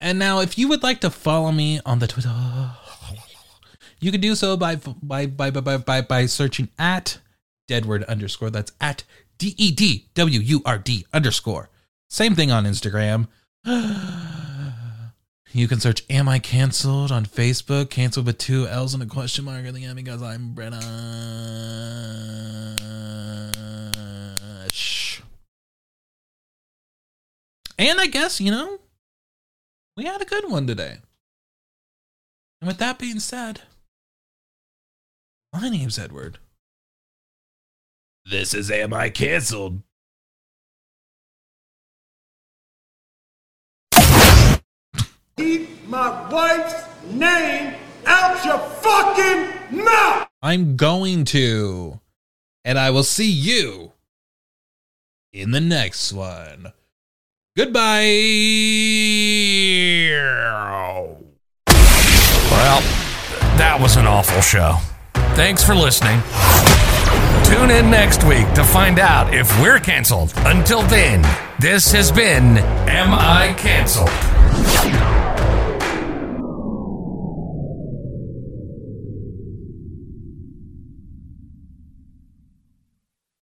And 0.00 0.18
now, 0.18 0.40
if 0.40 0.56
you 0.56 0.68
would 0.68 0.82
like 0.82 1.02
to 1.02 1.10
follow 1.10 1.52
me 1.52 1.82
on 1.84 1.98
the 1.98 2.06
Twitter, 2.06 2.70
you 4.00 4.10
can 4.10 4.20
do 4.20 4.34
so 4.34 4.56
by 4.56 4.76
by 4.76 5.26
by 5.26 5.50
by 5.50 5.76
by, 5.76 6.00
by 6.00 6.26
searching 6.26 6.68
at 6.78 7.18
Deadward 7.68 8.02
underscore. 8.04 8.50
That's 8.50 8.72
at 8.80 9.04
D 9.38 9.54
E 9.56 9.70
D 9.70 10.06
W 10.14 10.40
U 10.40 10.62
R 10.64 10.78
D 10.78 11.06
underscore. 11.12 11.68
Same 12.08 12.34
thing 12.34 12.50
on 12.50 12.64
Instagram. 12.64 13.28
You 15.52 15.66
can 15.66 15.80
search 15.80 16.04
"Am 16.08 16.28
I 16.28 16.38
Cancelled" 16.38 17.10
on 17.10 17.26
Facebook. 17.26 17.90
Cancelled 17.90 18.26
with 18.26 18.38
two 18.38 18.68
L's 18.68 18.94
and 18.94 19.02
a 19.02 19.06
question 19.06 19.44
mark 19.44 19.66
at 19.66 19.74
the 19.74 19.84
end 19.84 19.96
because 19.96 20.22
I'm 20.22 20.54
British. 20.54 20.80
And 27.76 28.00
I 28.00 28.06
guess 28.06 28.40
you 28.40 28.52
know 28.52 28.78
we 29.96 30.04
had 30.04 30.22
a 30.22 30.24
good 30.24 30.48
one 30.48 30.68
today. 30.68 30.98
And 32.60 32.68
with 32.68 32.78
that 32.78 33.00
being 33.00 33.18
said, 33.18 33.62
my 35.52 35.68
name's 35.68 35.98
Edward. 35.98 36.38
This 38.24 38.54
is 38.54 38.70
Am 38.70 38.92
I 38.92 39.10
Cancelled? 39.10 39.82
Keep 45.36 45.88
my 45.88 46.30
wife's 46.30 46.84
name 47.10 47.74
out 48.06 48.44
your 48.44 48.58
fucking 48.58 49.84
mouth! 49.84 50.28
I'm 50.42 50.76
going 50.76 51.24
to. 51.26 52.00
And 52.64 52.78
I 52.78 52.90
will 52.90 53.04
see 53.04 53.30
you 53.30 53.92
in 55.32 55.50
the 55.50 55.60
next 55.60 56.12
one. 56.12 56.72
Goodbye. 57.56 58.04
Well, 62.50 62.80
that 63.56 63.78
was 63.80 63.96
an 63.96 64.06
awful 64.06 64.42
show. 64.42 64.78
Thanks 65.40 65.64
for 65.64 65.74
listening. 65.74 66.20
Tune 67.46 67.70
in 67.70 67.90
next 67.90 68.24
week 68.24 68.52
to 68.52 68.62
find 68.62 68.98
out 68.98 69.32
if 69.32 69.50
we're 69.58 69.80
canceled. 69.80 70.34
Until 70.36 70.82
then, 70.82 71.26
this 71.58 71.90
has 71.92 72.12
been 72.12 72.58
Am 72.58 73.14
I 73.14 73.54
Cancelled? 73.56 74.10